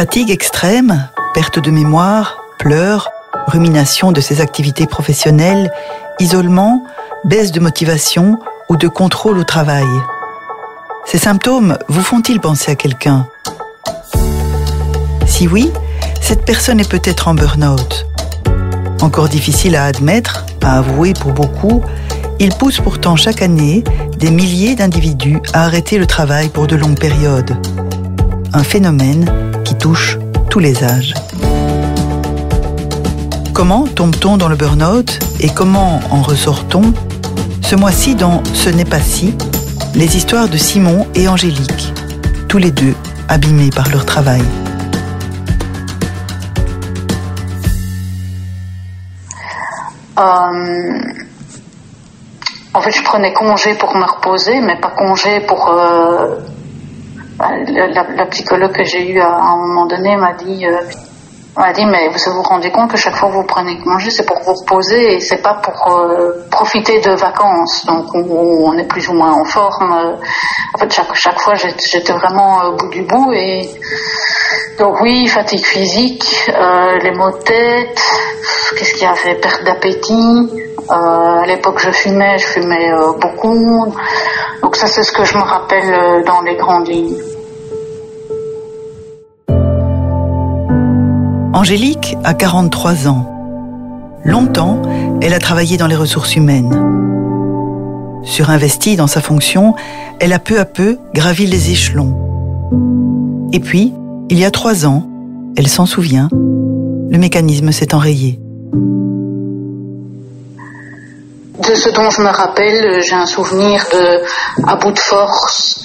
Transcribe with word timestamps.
Fatigue 0.00 0.30
extrême, 0.30 1.10
perte 1.34 1.58
de 1.58 1.70
mémoire, 1.70 2.38
pleurs, 2.58 3.10
rumination 3.48 4.12
de 4.12 4.22
ses 4.22 4.40
activités 4.40 4.86
professionnelles, 4.86 5.70
isolement, 6.18 6.84
baisse 7.26 7.52
de 7.52 7.60
motivation 7.60 8.38
ou 8.70 8.78
de 8.78 8.88
contrôle 8.88 9.36
au 9.36 9.44
travail. 9.44 9.84
Ces 11.04 11.18
symptômes 11.18 11.76
vous 11.88 12.00
font-ils 12.00 12.40
penser 12.40 12.72
à 12.72 12.76
quelqu'un? 12.76 13.28
Si 15.26 15.46
oui, 15.46 15.70
cette 16.22 16.46
personne 16.46 16.80
est 16.80 16.90
peut-être 16.90 17.28
en 17.28 17.34
burn-out. 17.34 18.06
Encore 19.02 19.28
difficile 19.28 19.76
à 19.76 19.84
admettre, 19.84 20.46
à 20.62 20.78
avouer 20.78 21.12
pour 21.12 21.32
beaucoup, 21.32 21.82
il 22.38 22.54
pousse 22.54 22.80
pourtant 22.80 23.16
chaque 23.16 23.42
année 23.42 23.84
des 24.16 24.30
milliers 24.30 24.76
d'individus 24.76 25.42
à 25.52 25.66
arrêter 25.66 25.98
le 25.98 26.06
travail 26.06 26.48
pour 26.48 26.66
de 26.66 26.76
longues 26.76 26.98
périodes. 26.98 27.54
Un 28.54 28.64
phénomène 28.64 29.49
touche 29.80 30.18
tous 30.50 30.58
les 30.58 30.84
âges. 30.84 31.14
Comment 33.54 33.86
tombe-t-on 33.86 34.36
dans 34.36 34.48
le 34.48 34.56
burn-out 34.56 35.18
et 35.40 35.48
comment 35.48 36.00
en 36.10 36.20
ressort-on 36.20 36.92
Ce 37.62 37.74
mois-ci 37.74 38.14
dans 38.14 38.42
Ce 38.52 38.68
n'est 38.68 38.84
pas 38.84 39.00
si, 39.00 39.34
les 39.94 40.16
histoires 40.16 40.48
de 40.48 40.58
Simon 40.58 41.06
et 41.14 41.28
Angélique, 41.28 41.94
tous 42.48 42.58
les 42.58 42.70
deux 42.70 42.94
abîmés 43.28 43.70
par 43.74 43.88
leur 43.88 44.04
travail. 44.04 44.42
Euh, 50.18 50.22
en 52.74 52.80
fait, 52.82 52.90
je 52.90 53.02
prenais 53.02 53.32
congé 53.32 53.74
pour 53.76 53.96
me 53.96 54.04
reposer, 54.04 54.60
mais 54.60 54.78
pas 54.78 54.90
congé 54.90 55.40
pour. 55.40 55.68
Euh, 55.68 56.36
la, 58.16 58.26
psychologue 58.26 58.72
que 58.72 58.84
j'ai 58.84 59.10
eue 59.10 59.20
à, 59.20 59.36
un 59.36 59.56
moment 59.56 59.86
donné 59.86 60.16
m'a 60.16 60.32
dit. 60.34 60.66
Euh, 60.66 60.80
m'a 61.56 61.72
dit, 61.72 61.84
mais 61.84 62.08
vous 62.08 62.32
vous 62.32 62.42
rendez 62.42 62.70
compte 62.70 62.90
que 62.90 62.96
chaque 62.96 63.16
fois 63.16 63.28
que 63.28 63.34
vous 63.34 63.44
prenez 63.44 63.78
congé, 63.80 64.10
c'est 64.10 64.24
pour 64.24 64.38
vous 64.40 64.54
reposer 64.54 65.14
et 65.16 65.20
c'est 65.20 65.42
pas 65.42 65.54
pour 65.54 65.92
euh, 65.92 66.46
profiter 66.50 67.00
de 67.00 67.10
vacances. 67.10 67.84
Donc, 67.86 68.06
on, 68.14 68.76
est 68.78 68.86
plus 68.86 69.08
ou 69.08 69.14
moins 69.14 69.32
en 69.32 69.44
forme. 69.44 70.16
En 70.74 70.78
fait, 70.78 70.92
chaque, 70.92 71.14
chaque 71.14 71.38
fois, 71.40 71.54
j'étais 71.54 72.12
vraiment 72.12 72.62
au 72.64 72.76
bout 72.76 72.88
du 72.88 73.02
bout 73.02 73.32
et 73.32 73.68
donc 74.78 75.00
oui, 75.00 75.26
fatigue 75.26 75.64
physique, 75.64 76.24
euh, 76.48 76.98
les 77.02 77.10
maux 77.10 77.30
de 77.30 77.42
tête, 77.42 78.00
qu'est-ce 78.78 78.94
qu'il 78.94 79.02
y 79.02 79.06
avait, 79.06 79.38
perte 79.40 79.64
d'appétit. 79.64 80.48
À 80.88 81.44
l'époque, 81.46 81.78
je 81.78 81.90
fumais, 81.90 82.38
je 82.38 82.46
fumais 82.46 82.90
beaucoup. 83.20 83.92
Donc 84.62 84.76
ça, 84.76 84.86
c'est 84.86 85.02
ce 85.02 85.12
que 85.12 85.24
je 85.24 85.36
me 85.36 85.42
rappelle 85.42 86.24
dans 86.24 86.40
les 86.40 86.56
grandes 86.56 86.88
lignes. 86.88 87.16
Angélique 91.52 92.16
a 92.22 92.32
43 92.32 93.08
ans. 93.08 93.26
Longtemps, 94.24 94.80
elle 95.20 95.34
a 95.34 95.40
travaillé 95.40 95.76
dans 95.76 95.88
les 95.88 95.96
ressources 95.96 96.36
humaines. 96.36 96.72
Surinvestie 98.22 98.94
dans 98.94 99.08
sa 99.08 99.20
fonction, 99.20 99.74
elle 100.20 100.32
a 100.32 100.38
peu 100.38 100.60
à 100.60 100.64
peu 100.64 100.98
gravi 101.12 101.48
les 101.48 101.72
échelons. 101.72 102.16
Et 103.52 103.58
puis, 103.58 103.92
il 104.28 104.38
y 104.38 104.44
a 104.44 104.52
trois 104.52 104.86
ans, 104.86 105.08
elle 105.56 105.66
s'en 105.66 105.86
souvient, 105.86 106.28
le 106.32 107.18
mécanisme 107.18 107.72
s'est 107.72 107.96
enrayé. 107.96 108.38
De 111.58 111.74
ce 111.74 111.88
dont 111.90 112.10
je 112.10 112.22
me 112.22 112.28
rappelle, 112.28 113.02
j'ai 113.02 113.16
un 113.16 113.26
souvenir 113.26 113.84
de 113.92 114.20
à 114.68 114.76
bout 114.76 114.92
de 114.92 114.98
force, 115.00 115.84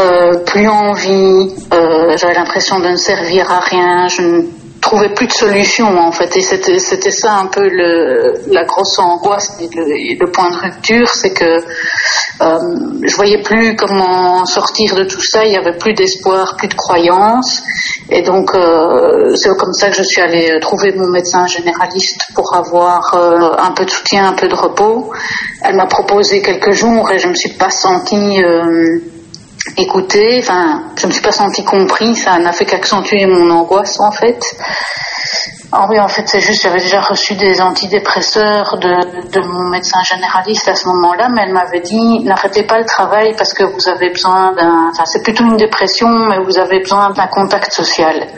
euh, 0.00 0.38
plus 0.38 0.66
envie, 0.66 1.54
euh, 1.72 2.16
j'avais 2.16 2.34
l'impression 2.34 2.80
de 2.80 2.88
ne 2.88 2.96
servir 2.96 3.52
à 3.52 3.60
rien, 3.60 4.08
je 4.08 4.44
trouvais 4.84 5.08
plus 5.08 5.26
de 5.26 5.32
solution 5.32 5.98
en 5.98 6.12
fait. 6.12 6.36
Et 6.36 6.40
c'était 6.40 6.78
c'était 6.78 7.10
ça 7.10 7.32
un 7.34 7.46
peu 7.46 7.68
le 7.68 8.34
la 8.52 8.64
grosse 8.64 8.98
angoisse 8.98 9.56
et 9.60 9.68
le, 9.74 10.30
point 10.30 10.50
de 10.50 10.56
rupture 10.56 11.08
c'est 11.08 11.32
que 11.32 11.64
euh, 12.40 12.58
je 13.02 13.16
voyais 13.16 13.42
plus 13.42 13.76
comment 13.76 14.44
sortir 14.44 14.94
de 14.94 15.04
tout 15.04 15.22
ça. 15.22 15.44
Il 15.44 15.52
y 15.52 15.56
avait 15.56 15.76
plus 15.76 15.94
d'espoir 15.94 16.56
plus 16.56 16.68
de 16.68 16.74
croyance. 16.74 17.62
Et 18.10 18.22
donc 18.22 18.54
euh, 18.54 19.34
c'est 19.36 19.50
comme 19.56 19.72
ça 19.72 19.88
que 19.90 19.96
je 19.96 20.02
suis 20.02 20.20
allée 20.20 20.58
trouver 20.60 20.92
mon 20.92 21.08
médecin 21.08 21.46
généraliste 21.46 22.20
pour 22.34 22.54
avoir 22.54 23.14
euh, 23.14 23.56
un 23.58 23.72
peu 23.72 23.84
de 23.84 23.90
soutien 23.90 24.28
un 24.28 24.34
peu 24.34 24.48
de 24.48 24.54
repos. 24.54 25.12
Elle 25.62 25.76
m'a 25.76 25.86
proposé 25.86 26.42
quelques 26.42 26.72
jours 26.72 27.10
et 27.10 27.18
je 27.18 27.28
me 27.28 27.34
suis 27.34 27.54
pas 27.54 27.70
sentie 27.70 28.42
écouter, 29.76 30.38
enfin, 30.42 30.82
je 30.96 31.06
me 31.06 31.12
suis 31.12 31.22
pas 31.22 31.32
senti 31.32 31.64
compris, 31.64 32.14
ça 32.14 32.38
n'a 32.38 32.52
fait 32.52 32.66
qu'accentuer 32.66 33.26
mon 33.26 33.50
angoisse 33.50 33.98
en 34.00 34.12
fait. 34.12 34.56
Ah 35.72 35.86
oui, 35.90 35.98
en 35.98 36.06
fait, 36.06 36.28
c'est 36.28 36.40
juste, 36.40 36.62
j'avais 36.62 36.80
déjà 36.80 37.00
reçu 37.00 37.34
des 37.34 37.60
antidépresseurs 37.60 38.78
de, 38.78 39.30
de 39.30 39.40
mon 39.40 39.70
médecin 39.70 39.98
généraliste 40.04 40.68
à 40.68 40.74
ce 40.74 40.86
moment-là, 40.86 41.28
mais 41.30 41.42
elle 41.46 41.52
m'avait 41.52 41.80
dit, 41.80 42.20
n'arrêtez 42.22 42.62
pas 42.62 42.78
le 42.78 42.84
travail 42.84 43.34
parce 43.36 43.52
que 43.52 43.64
vous 43.64 43.88
avez 43.88 44.10
besoin 44.10 44.52
d'un, 44.52 44.92
c'est 45.04 45.22
plutôt 45.22 45.44
une 45.44 45.56
dépression, 45.56 46.08
mais 46.08 46.38
vous 46.38 46.58
avez 46.58 46.78
besoin 46.78 47.10
d'un 47.10 47.26
contact 47.26 47.72
social. 47.72 48.28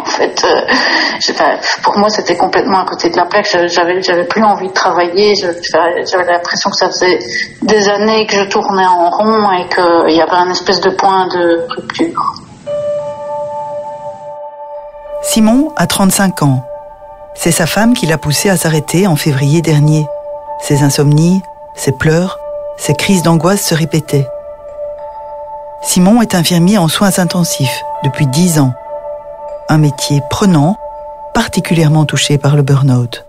En 0.00 0.04
fait, 0.04 0.44
euh, 0.44 1.56
pour 1.82 1.98
moi, 1.98 2.08
c'était 2.08 2.36
complètement 2.36 2.80
à 2.80 2.84
côté 2.86 3.10
de 3.10 3.16
la 3.16 3.26
plaque. 3.26 3.46
J'avais, 3.66 4.00
j'avais 4.02 4.24
plus 4.24 4.42
envie 4.42 4.68
de 4.68 4.72
travailler. 4.72 5.34
J'avais 5.34 6.32
l'impression 6.32 6.70
que 6.70 6.76
ça 6.76 6.88
faisait 6.88 7.18
des 7.62 7.88
années 7.88 8.26
que 8.26 8.36
je 8.36 8.44
tournais 8.44 8.86
en 8.86 9.10
rond 9.10 9.50
et 9.52 9.68
qu'il 9.68 10.16
y 10.16 10.22
avait 10.22 10.32
un 10.32 10.50
espèce 10.50 10.80
de 10.80 10.90
point 10.90 11.26
de 11.28 11.66
rupture. 11.68 12.34
Simon 15.22 15.72
a 15.76 15.86
35 15.86 16.42
ans. 16.44 16.64
C'est 17.34 17.52
sa 17.52 17.66
femme 17.66 17.92
qui 17.92 18.06
l'a 18.06 18.18
poussé 18.18 18.48
à 18.48 18.56
s'arrêter 18.56 19.06
en 19.06 19.16
février 19.16 19.60
dernier. 19.60 20.06
Ses 20.62 20.82
insomnies, 20.82 21.42
ses 21.74 21.92
pleurs, 21.92 22.38
ses 22.78 22.94
crises 22.94 23.22
d'angoisse 23.22 23.62
se 23.62 23.74
répétaient. 23.74 24.26
Simon 25.82 26.22
est 26.22 26.34
infirmier 26.34 26.78
en 26.78 26.88
soins 26.88 27.18
intensifs 27.18 27.82
depuis 28.02 28.26
10 28.26 28.60
ans 28.60 28.72
un 29.68 29.78
métier 29.78 30.20
prenant, 30.30 30.76
particulièrement 31.34 32.04
touché 32.04 32.38
par 32.38 32.56
le 32.56 32.62
burn-out. 32.62 33.24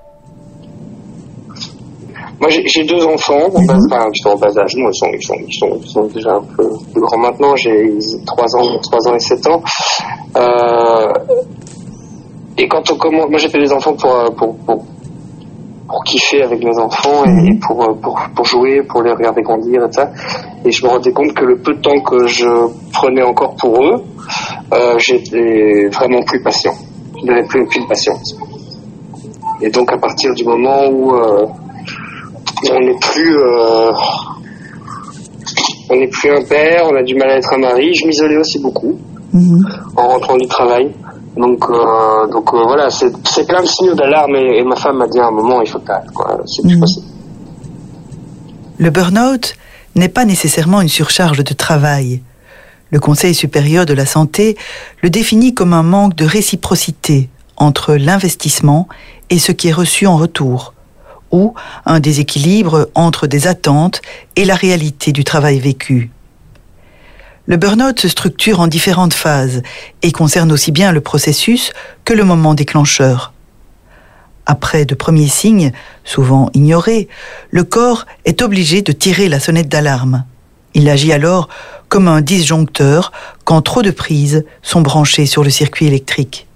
Moi, 2.40 2.50
j'ai 2.50 2.84
deux 2.86 3.06
enfants, 3.06 3.50
en 3.53 3.64
bas, 3.66 3.78
enfin, 3.86 4.09
qui 4.09 4.22
sont 4.24 4.30
en 4.30 4.36
bas 4.36 4.47
âge. 4.58 4.75
Moi, 4.75 4.90
ils 4.92 4.97
sont, 4.97 5.08
ils, 5.14 5.53
sont, 5.53 5.80
ils, 5.80 5.88
sont, 5.88 6.08
déjà 6.08 6.34
un 6.34 6.42
peu 6.42 6.68
plus 6.92 7.00
grands 7.02 7.19
maintenant. 7.19 7.56
J'ai 7.56 8.00
3 8.25 8.56
ans, 8.56 8.80
3 8.81 9.08
ans 9.09 9.16
et 9.16 9.19
7 9.19 9.47
ans. 9.47 9.62
Euh, 10.38 11.14
et 12.58 12.68
quand 12.68 12.90
on 12.92 12.96
commence, 12.96 13.30
moi 13.30 13.38
j'ai 13.38 13.50
fait 13.50 13.59
des 13.59 13.72
enfants 13.72 13.94
pour, 13.94 14.36
pour, 14.36 14.56
pour, 14.58 14.86
pour 15.88 16.03
kiffer 16.03 16.42
avec 16.42 16.63
mes 16.63 16.78
enfants 16.80 17.25
et, 17.25 17.59
pour, 17.59 17.78
pour, 18.02 18.19
pour, 18.36 18.46
jouer, 18.46 18.81
pour 18.84 19.03
les 19.03 19.12
regarder 19.12 19.42
grandir 19.42 19.84
et 19.84 19.92
ça. 19.92 20.09
Et 20.66 20.72
je 20.72 20.84
me 20.84 20.90
rendais 20.90 21.12
compte 21.12 21.34
que 21.34 21.46
le 21.46 21.58
peu 21.58 21.74
de 21.74 21.81
temps 21.81 22.00
que 22.02 22.28
je 22.28 22.48
prenais 22.92 23.24
encore 23.24 23.56
pour 23.56 23.84
eux, 23.84 24.03
euh, 24.73 24.97
j'étais 24.99 25.87
vraiment 25.89 26.21
plus 26.23 26.41
patient. 26.41 26.73
Je 27.19 27.25
n'avais 27.25 27.47
plus 27.47 27.61
aucune 27.61 27.87
patience. 27.87 28.35
Et 29.61 29.69
donc 29.69 29.91
à 29.91 29.97
partir 29.97 30.33
du 30.33 30.43
moment 30.43 30.87
où 30.87 31.13
euh, 31.13 31.45
on 32.71 32.79
n'est 32.79 32.99
plus 32.99 33.37
euh, 33.37 33.91
on 35.89 35.95
n'est 35.95 36.07
plus 36.07 36.31
un 36.31 36.43
père, 36.43 36.85
on 36.85 36.95
a 36.95 37.03
du 37.03 37.15
mal 37.15 37.29
à 37.29 37.37
être 37.37 37.53
un 37.53 37.57
mari, 37.57 37.93
je 37.93 38.07
m'isolais 38.07 38.37
aussi 38.37 38.59
beaucoup 38.59 38.97
mhm. 39.33 39.65
en 39.97 40.07
rentrant 40.07 40.37
du 40.37 40.47
travail. 40.47 40.91
Donc, 41.38 41.63
euh, 41.69 42.27
donc 42.31 42.53
euh, 42.53 42.63
voilà, 42.63 42.89
c'est 42.89 43.47
plein 43.47 43.61
de 43.61 43.67
signaux 43.67 43.95
d'alarme 43.95 44.35
et, 44.35 44.63
ma 44.63 44.75
femme 44.75 44.97
m'a 44.97 45.07
dit 45.07 45.19
à 45.19 45.27
un 45.27 45.31
moment, 45.31 45.61
il 45.61 45.69
faut 45.69 45.79
que 45.79 45.91
c'est 46.45 46.61
plus 46.63 46.75
mhm. 46.75 46.79
possible. 46.79 47.05
Le 48.79 48.89
burn-out 48.89 49.55
n'est 49.95 50.09
pas 50.09 50.25
nécessairement 50.25 50.81
une 50.81 50.89
surcharge 50.89 51.43
de 51.43 51.53
travail. 51.53 52.21
Le 52.91 53.00
Conseil 53.00 53.34
supérieur 53.34 53.86
de 53.86 53.94
la 53.94 54.06
santé 54.06 54.57
le 55.01 55.10
définit 55.10 55.54
comme 55.54 55.74
un 55.74 55.81
manque 55.81 56.15
de 56.15 56.25
réciprocité 56.25 57.30
entre 57.56 57.95
l'investissement 57.95 58.89
et 59.30 59.39
ce 59.39 59.54
qui 59.54 59.69
est 59.69 59.74
reçu 59.74 60.07
en 60.07 60.18
retour, 60.18 60.74
ou 61.31 61.54
un 61.86 62.01
déséquilibre 62.01 62.89
entre 62.94 63.27
des 63.27 63.48
attentes 63.48 64.01
et 64.36 64.44
la 64.44 64.56
réalité 64.56 65.13
du 65.13 65.24
travail 65.24 65.60
vécu. 65.60 66.12
Le 67.45 67.56
burn-out 67.56 68.00
se 68.00 68.10
structure 68.10 68.60
en 68.60 68.68
différentes 68.68 69.13
phases 69.13 69.63
et 70.01 70.12
concerne 70.12 70.51
aussi 70.51 70.71
bien 70.71 70.92
le 70.92 71.01
processus 71.01 71.71
que 72.04 72.13
le 72.13 72.25
moment 72.25 72.54
déclencheur. 72.54 73.31
Après 74.45 74.83
de 74.83 74.95
premiers 74.95 75.30
signes, 75.30 75.71
souvent 76.04 76.50
ignorés, 76.54 77.07
le 77.51 77.63
corps 77.63 78.06
est 78.25 78.42
obligé 78.42 78.81
de 78.81 78.92
tirer 78.92 79.30
la 79.30 79.39
sonnette 79.39 79.69
d'alarme. 79.69 80.25
Il 80.74 80.89
agit 80.89 81.13
alors 81.13 81.48
comme 81.91 82.07
un 82.07 82.21
disjoncteur 82.21 83.11
quand 83.43 83.61
trop 83.61 83.81
de 83.81 83.91
prises 83.91 84.45
sont 84.61 84.79
branchées 84.79 85.25
sur 85.25 85.43
le 85.43 85.49
circuit 85.49 85.88
électrique. 85.88 86.47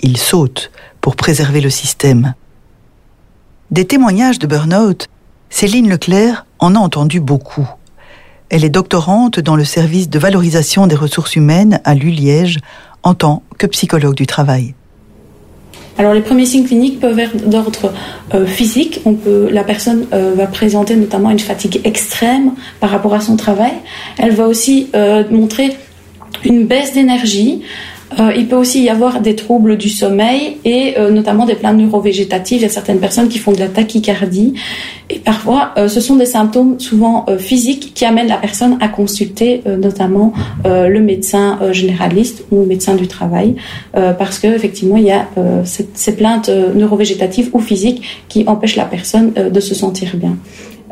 Il 0.00 0.16
saute 0.16 0.70
pour 1.00 1.16
préserver 1.16 1.60
le 1.60 1.70
système. 1.70 2.34
Des 3.72 3.84
témoignages 3.84 4.38
de 4.38 4.46
burn-out, 4.46 5.08
Céline 5.50 5.90
Leclerc 5.90 6.46
en 6.60 6.76
a 6.76 6.78
entendu 6.78 7.18
beaucoup. 7.18 7.68
Elle 8.48 8.64
est 8.64 8.70
doctorante 8.70 9.40
dans 9.40 9.56
le 9.56 9.64
service 9.64 10.08
de 10.08 10.20
valorisation 10.20 10.86
des 10.86 10.94
ressources 10.94 11.34
humaines 11.34 11.80
à 11.82 11.94
l'ULiège 11.94 12.60
en 13.02 13.14
tant 13.14 13.42
que 13.58 13.66
psychologue 13.66 14.14
du 14.14 14.28
travail. 14.28 14.76
Alors 15.98 16.12
les 16.12 16.20
premiers 16.20 16.44
signes 16.44 16.66
cliniques 16.66 17.00
peuvent 17.00 17.18
être 17.18 17.48
d'ordre 17.48 17.92
euh, 18.34 18.44
physique. 18.46 19.00
La 19.50 19.64
personne 19.64 20.06
euh, 20.12 20.34
va 20.36 20.46
présenter 20.46 20.94
notamment 20.94 21.30
une 21.30 21.38
fatigue 21.38 21.80
extrême 21.84 22.52
par 22.80 22.90
rapport 22.90 23.14
à 23.14 23.20
son 23.20 23.36
travail. 23.36 23.72
Elle 24.18 24.32
va 24.32 24.46
aussi 24.46 24.88
euh, 24.94 25.24
montrer 25.30 25.76
une 26.44 26.66
baisse 26.66 26.92
d'énergie, 26.92 27.62
euh, 28.20 28.32
il 28.36 28.46
peut 28.46 28.56
aussi 28.56 28.82
y 28.82 28.88
avoir 28.88 29.20
des 29.20 29.34
troubles 29.34 29.76
du 29.76 29.88
sommeil 29.88 30.58
et 30.64 30.94
euh, 30.96 31.10
notamment 31.10 31.44
des 31.44 31.56
plaintes 31.56 31.76
neurovégétatives. 31.76 32.58
Il 32.58 32.62
y 32.62 32.66
a 32.66 32.70
certaines 32.70 33.00
personnes 33.00 33.28
qui 33.28 33.38
font 33.38 33.52
de 33.52 33.58
la 33.58 33.68
tachycardie 33.68 34.54
et 35.10 35.18
parfois 35.18 35.72
euh, 35.76 35.88
ce 35.88 36.00
sont 36.00 36.16
des 36.16 36.26
symptômes 36.26 36.78
souvent 36.78 37.26
physiques 37.38 37.92
qui 37.94 38.04
amènent 38.04 38.28
la 38.28 38.36
personne 38.36 38.78
à 38.80 38.88
consulter 38.88 39.62
notamment 39.66 40.32
le 40.64 41.00
médecin 41.00 41.58
généraliste 41.72 42.44
ou 42.50 42.64
médecin 42.64 42.94
du 42.94 43.06
travail 43.06 43.56
parce 43.92 44.38
qu'effectivement 44.38 44.96
il 44.96 45.04
y 45.04 45.10
a 45.10 45.28
ces 45.64 46.16
plaintes 46.16 46.48
neurovégétatives 46.48 47.50
ou 47.52 47.60
physiques 47.60 48.02
qui 48.28 48.44
empêchent 48.46 48.76
la 48.76 48.84
personne 48.84 49.32
de 49.32 49.60
se 49.60 49.74
sentir 49.74 50.16
bien. 50.16 50.36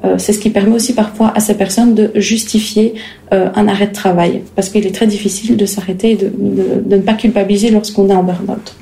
Euh, 0.05 0.17
c'est 0.19 0.33
ce 0.33 0.39
qui 0.39 0.51
permet 0.51 0.75
aussi 0.75 0.93
parfois 0.93 1.33
à 1.35 1.41
ces 1.41 1.55
personnes 1.55 1.95
de 1.95 2.11
justifier 2.15 2.95
euh, 3.33 3.49
un 3.55 3.69
arrêt 3.69 3.87
de 3.87 3.93
travail, 3.93 4.43
parce 4.55 4.69
qu'il 4.69 4.87
est 4.87 4.95
très 4.95 5.07
difficile 5.07 5.57
de 5.57 5.67
s'arrêter 5.67 6.11
et 6.13 6.17
de, 6.17 6.31
ne 6.87 7.01
pas 7.01 7.15
culpabiliser 7.15 7.71
lorsqu'on 7.71 8.09
est 8.11 8.15
en 8.15 8.23
burn-out. 8.23 8.75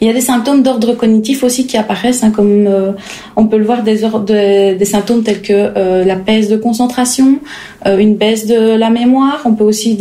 Il 0.00 0.06
y 0.06 0.10
a 0.10 0.12
des 0.12 0.20
symptômes 0.20 0.62
d'ordre 0.62 0.92
cognitif 0.92 1.42
aussi 1.42 1.66
qui 1.66 1.78
apparaissent, 1.78 2.22
hein, 2.22 2.30
comme 2.30 2.66
euh, 2.66 2.92
on 3.34 3.46
peut 3.46 3.56
le 3.56 3.64
voir 3.64 3.82
des, 3.82 3.96
symptômes 4.84 5.22
tels 5.22 5.40
que 5.40 6.04
la 6.04 6.14
baisse 6.14 6.48
de 6.48 6.56
concentration, 6.56 7.38
une 7.86 8.16
baisse 8.16 8.46
de 8.46 8.76
la 8.76 8.90
mémoire. 8.90 9.42
On 9.44 9.54
peut 9.54 9.64
aussi 9.64 9.98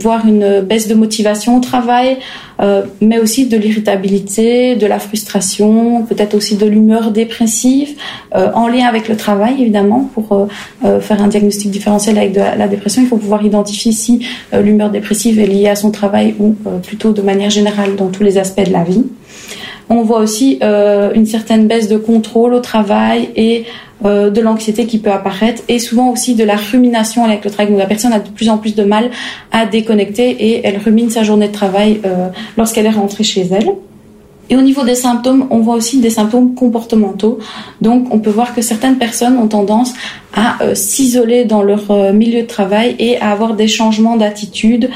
voir 0.00 0.26
une 0.26 0.60
baisse 0.60 0.88
de 0.88 0.94
motivation 0.94 1.56
au 1.56 1.60
travail, 1.60 2.18
euh, 2.60 2.82
mais 3.00 3.18
aussi 3.18 3.46
de 3.46 3.56
l'irritabilité, 3.56 4.76
de 4.76 4.86
la 4.86 4.98
frustration, 4.98 6.04
peut-être 6.04 6.34
aussi 6.34 6.56
de 6.56 6.66
l'humeur 6.66 7.10
dépressive, 7.10 7.96
euh, 8.34 8.50
en 8.54 8.68
lien 8.68 8.86
avec 8.86 9.08
le 9.08 9.16
travail 9.16 9.60
évidemment. 9.60 10.10
Pour 10.14 10.48
euh, 10.84 11.00
faire 11.00 11.22
un 11.22 11.28
diagnostic 11.28 11.70
différentiel 11.70 12.18
avec 12.18 12.34
la, 12.34 12.68
dépression, 12.68 13.02
il 13.02 13.08
faut 13.08 13.18
pouvoir 13.18 13.44
identifier 13.44 13.92
si 13.92 14.26
l'humeur 14.52 14.90
dépressive 14.90 15.38
est 15.38 15.46
liée 15.46 15.68
à 15.68 15.76
son 15.76 15.90
travail 15.90 16.34
ou 16.38 16.54
plutôt 16.82 17.12
de 17.12 17.22
manière 17.22 17.50
générale 17.50 17.96
dans 17.96 18.08
tous 18.08 18.22
les 18.22 18.38
aspects 18.38 18.64
de 18.64 18.72
la 18.72 18.84
vie. 18.84 19.04
On 19.88 20.02
voit 20.02 20.18
aussi 20.18 20.58
une 20.62 21.26
certaine 21.26 21.68
baisse 21.68 21.88
de 21.88 21.96
contrôle 21.96 22.54
au 22.54 22.60
travail 22.60 23.30
et 23.36 23.66
euh, 24.04 24.28
de 24.28 24.42
l'anxiété 24.42 24.84
qui 24.84 24.98
peut 24.98 25.10
apparaître 25.10 25.62
et 25.68 25.78
souvent 25.78 26.10
aussi 26.10 26.34
de 26.34 26.44
la 26.44 26.56
rumination 26.56 27.24
avec 27.24 27.42
le 27.46 27.50
travail. 27.50 27.72
Donc 27.72 27.78
la 27.78 27.86
personne 27.86 28.12
a 28.12 28.20
de 28.20 28.28
plus 28.28 28.50
en 28.50 28.58
plus 28.58 28.74
de 28.74 28.84
mal 28.84 29.10
à 29.52 29.64
déconnecter 29.64 30.28
et 30.28 30.60
elle 30.66 30.76
rumine 30.76 31.08
sa 31.08 31.22
journée 31.22 31.48
de 31.48 31.52
travail 31.52 32.02
euh, 32.04 32.28
lorsqu'elle 32.58 32.84
est 32.84 32.90
rentrée 32.90 33.24
chez 33.24 33.48
elle. 33.50 33.70
Et 34.50 34.56
au 34.56 34.60
niveau 34.60 34.84
des 34.84 34.96
symptômes, 34.96 35.46
on 35.48 35.60
voit 35.60 35.76
aussi 35.76 35.98
des 36.00 36.10
symptômes 36.10 36.54
comportementaux. 36.54 37.38
Donc, 37.80 38.14
on 38.14 38.18
peut 38.18 38.30
voir 38.30 38.54
que 38.54 38.60
certaines 38.60 38.98
personnes 38.98 39.38
ont 39.38 39.48
tendance 39.48 39.94
à 40.34 40.62
euh, 40.62 40.74
s'isoler 40.74 41.46
dans 41.46 41.62
leur 41.62 42.12
milieu 42.12 42.42
de 42.42 42.46
travail 42.46 42.96
et 42.98 43.18
à 43.18 43.30
avoir 43.30 43.54
des 43.54 43.66
changements 43.66 44.16
d'attitude, 44.16 44.90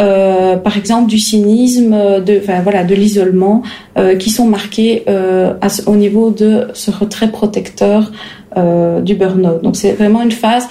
euh, 0.00 0.56
par 0.56 0.76
exemple 0.76 1.08
du 1.08 1.18
cynisme, 1.18 1.90
de, 2.24 2.40
enfin, 2.42 2.60
voilà, 2.62 2.84
de 2.84 2.94
l'isolement, 2.94 3.62
euh, 3.96 4.16
qui 4.16 4.30
sont 4.30 4.46
marqués 4.46 5.02
euh, 5.08 5.54
au 5.86 5.96
niveau 5.96 6.30
de 6.30 6.68
ce 6.74 6.90
retrait 6.90 7.30
protecteur 7.30 8.12
du 9.04 9.14
burn-out. 9.14 9.62
Donc 9.62 9.76
c'est 9.76 9.92
vraiment 9.92 10.20
une 10.20 10.32
phase 10.32 10.66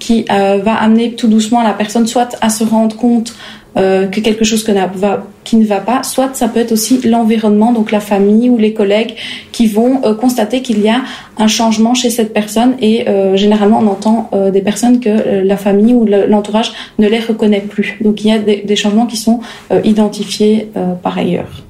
qui 0.00 0.24
va 0.28 0.74
amener 0.74 1.12
tout 1.12 1.28
doucement 1.28 1.62
la 1.62 1.72
personne 1.72 2.08
soit 2.08 2.36
à 2.40 2.48
se 2.48 2.64
rendre 2.64 2.96
compte 2.96 3.32
euh, 3.76 4.06
que 4.06 4.20
quelque 4.20 4.44
chose 4.44 4.62
qui 4.62 5.56
ne 5.56 5.64
va 5.66 5.80
pas, 5.80 6.02
soit 6.04 6.30
ça 6.34 6.46
peut 6.46 6.60
être 6.60 6.70
aussi 6.70 7.00
l'environnement, 7.02 7.72
donc 7.72 7.90
la 7.90 7.98
famille 7.98 8.48
ou 8.48 8.56
les 8.56 8.72
collègues 8.72 9.16
qui 9.50 9.66
vont 9.66 10.00
euh, 10.04 10.14
constater 10.14 10.62
qu'il 10.62 10.80
y 10.80 10.88
a 10.88 11.02
un 11.38 11.48
changement 11.48 11.92
chez 11.92 12.08
cette 12.08 12.32
personne 12.32 12.76
et 12.80 13.08
euh, 13.08 13.36
généralement 13.36 13.80
on 13.82 13.88
entend 13.88 14.30
des 14.52 14.62
personnes 14.62 15.00
que 15.00 15.42
la 15.44 15.56
famille 15.56 15.92
ou 15.92 16.06
l'entourage 16.06 16.72
ne 16.98 17.08
les 17.08 17.18
reconnaît 17.18 17.60
plus. 17.60 17.98
Donc 18.00 18.24
il 18.24 18.28
y 18.28 18.32
a 18.32 18.38
des, 18.38 18.76
changements 18.76 19.06
qui 19.06 19.16
sont 19.16 19.40
identifiés 19.82 20.68
par 21.02 21.18
ailleurs. 21.18 21.64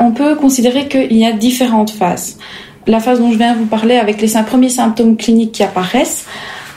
On 0.00 0.12
peut 0.12 0.34
considérer 0.36 0.88
qu'il 0.88 1.16
y 1.16 1.26
a 1.26 1.32
différentes 1.32 1.90
phases. 1.90 2.38
La 2.86 3.00
phase 3.00 3.20
dont 3.20 3.30
je 3.30 3.38
viens 3.38 3.54
vous 3.54 3.66
parler 3.66 3.96
avec 3.96 4.20
les 4.20 4.28
premiers 4.44 4.68
symptômes 4.68 5.16
cliniques 5.16 5.52
qui 5.52 5.62
apparaissent, 5.62 6.26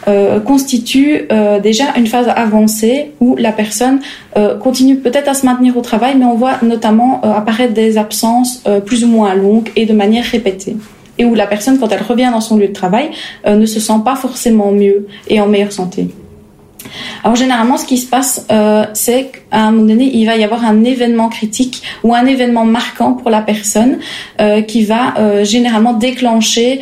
euh, 0.08 0.40
constitue 0.40 1.26
euh, 1.32 1.60
déjà 1.60 1.96
une 1.98 2.08
phase 2.08 2.28
avancée 2.28 3.12
où 3.20 3.36
la 3.36 3.52
personne 3.52 4.00
euh, 4.38 4.58
continue 4.58 4.98
peut-être 4.98 5.28
à 5.28 5.34
se 5.34 5.46
maintenir 5.46 5.76
au 5.78 5.82
travail, 5.82 6.16
mais 6.18 6.26
on 6.26 6.36
voit 6.36 6.60
notamment 6.62 7.22
apparaître 7.22 7.74
des 7.74 7.98
absences 7.98 8.64
plus 8.86 9.04
ou 9.04 9.08
moins 9.08 9.34
longues 9.34 9.70
et 9.76 9.86
de 9.86 9.94
manière 9.94 10.24
répétée. 10.26 10.76
Et 11.18 11.26
où 11.26 11.34
la 11.34 11.48
personne, 11.48 11.80
quand 11.80 11.92
elle 11.92 12.02
revient 12.02 12.30
dans 12.32 12.42
son 12.42 12.58
lieu 12.58 12.68
de 12.68 12.74
travail, 12.74 13.10
ne 13.48 13.66
se 13.66 13.80
sent 13.80 14.02
pas 14.04 14.16
forcément 14.16 14.72
mieux 14.72 15.08
et 15.28 15.40
en 15.40 15.48
meilleure 15.48 15.72
santé. 15.72 16.10
Alors 17.24 17.36
généralement, 17.36 17.78
ce 17.78 17.86
qui 17.86 17.98
se 17.98 18.08
passe, 18.08 18.46
euh, 18.52 18.86
c'est 18.94 19.32
qu'à 19.32 19.58
un 19.58 19.72
moment 19.72 19.88
donné, 19.88 20.12
il 20.14 20.26
va 20.26 20.36
y 20.38 20.44
avoir 20.44 20.66
un 20.66 20.84
événement 20.84 21.30
critique 21.30 21.82
ou 22.04 22.14
un 22.14 22.26
événement 22.26 22.66
marquant 22.66 23.14
pour 23.14 23.30
la 23.30 23.42
personne 23.42 24.00
euh, 24.42 24.62
qui 24.62 24.84
va 24.84 25.18
euh, 25.18 25.44
généralement 25.44 25.94
déclencher 25.94 26.82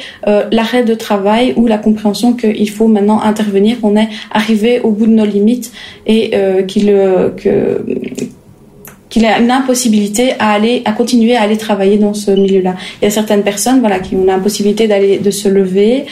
l'arrêt 0.52 0.84
de 0.84 0.94
travail 0.94 1.54
ou 1.56 1.68
la 1.68 1.78
compréhension 1.78 2.34
qu'il 2.34 2.70
faut 2.70 2.88
maintenant 2.88 3.22
intervenir, 3.22 3.80
qu'on 3.82 3.96
est 3.96 4.10
arrivé 4.32 4.80
au 4.82 4.92
bout 4.92 5.06
de 5.06 5.12
nos 5.12 5.26
limites 5.26 5.72
et 6.06 6.32
qu'il 6.68 6.86
que 6.86 7.86
qu'il 9.14 9.28
a 9.28 9.40
une 9.40 9.52
impossibilité 9.52 10.32
à 10.40 10.54
aller, 10.54 10.82
à 10.86 10.92
continuer 10.92 11.36
à 11.36 11.44
aller 11.44 11.58
travailler 11.58 12.00
dans 12.00 12.16
ce 12.16 12.32
milieu-là. 12.32 12.74
Il 13.00 13.06
y 13.06 13.08
a 13.08 13.12
certaines 13.12 13.44
personnes, 13.44 13.80
voilà, 13.80 14.00
qui 14.00 14.16
ont 14.16 14.26
l'impossibilité 14.26 14.88
d'aller, 14.88 15.20
de 15.20 15.30
se 15.30 15.48
lever, 15.48 16.06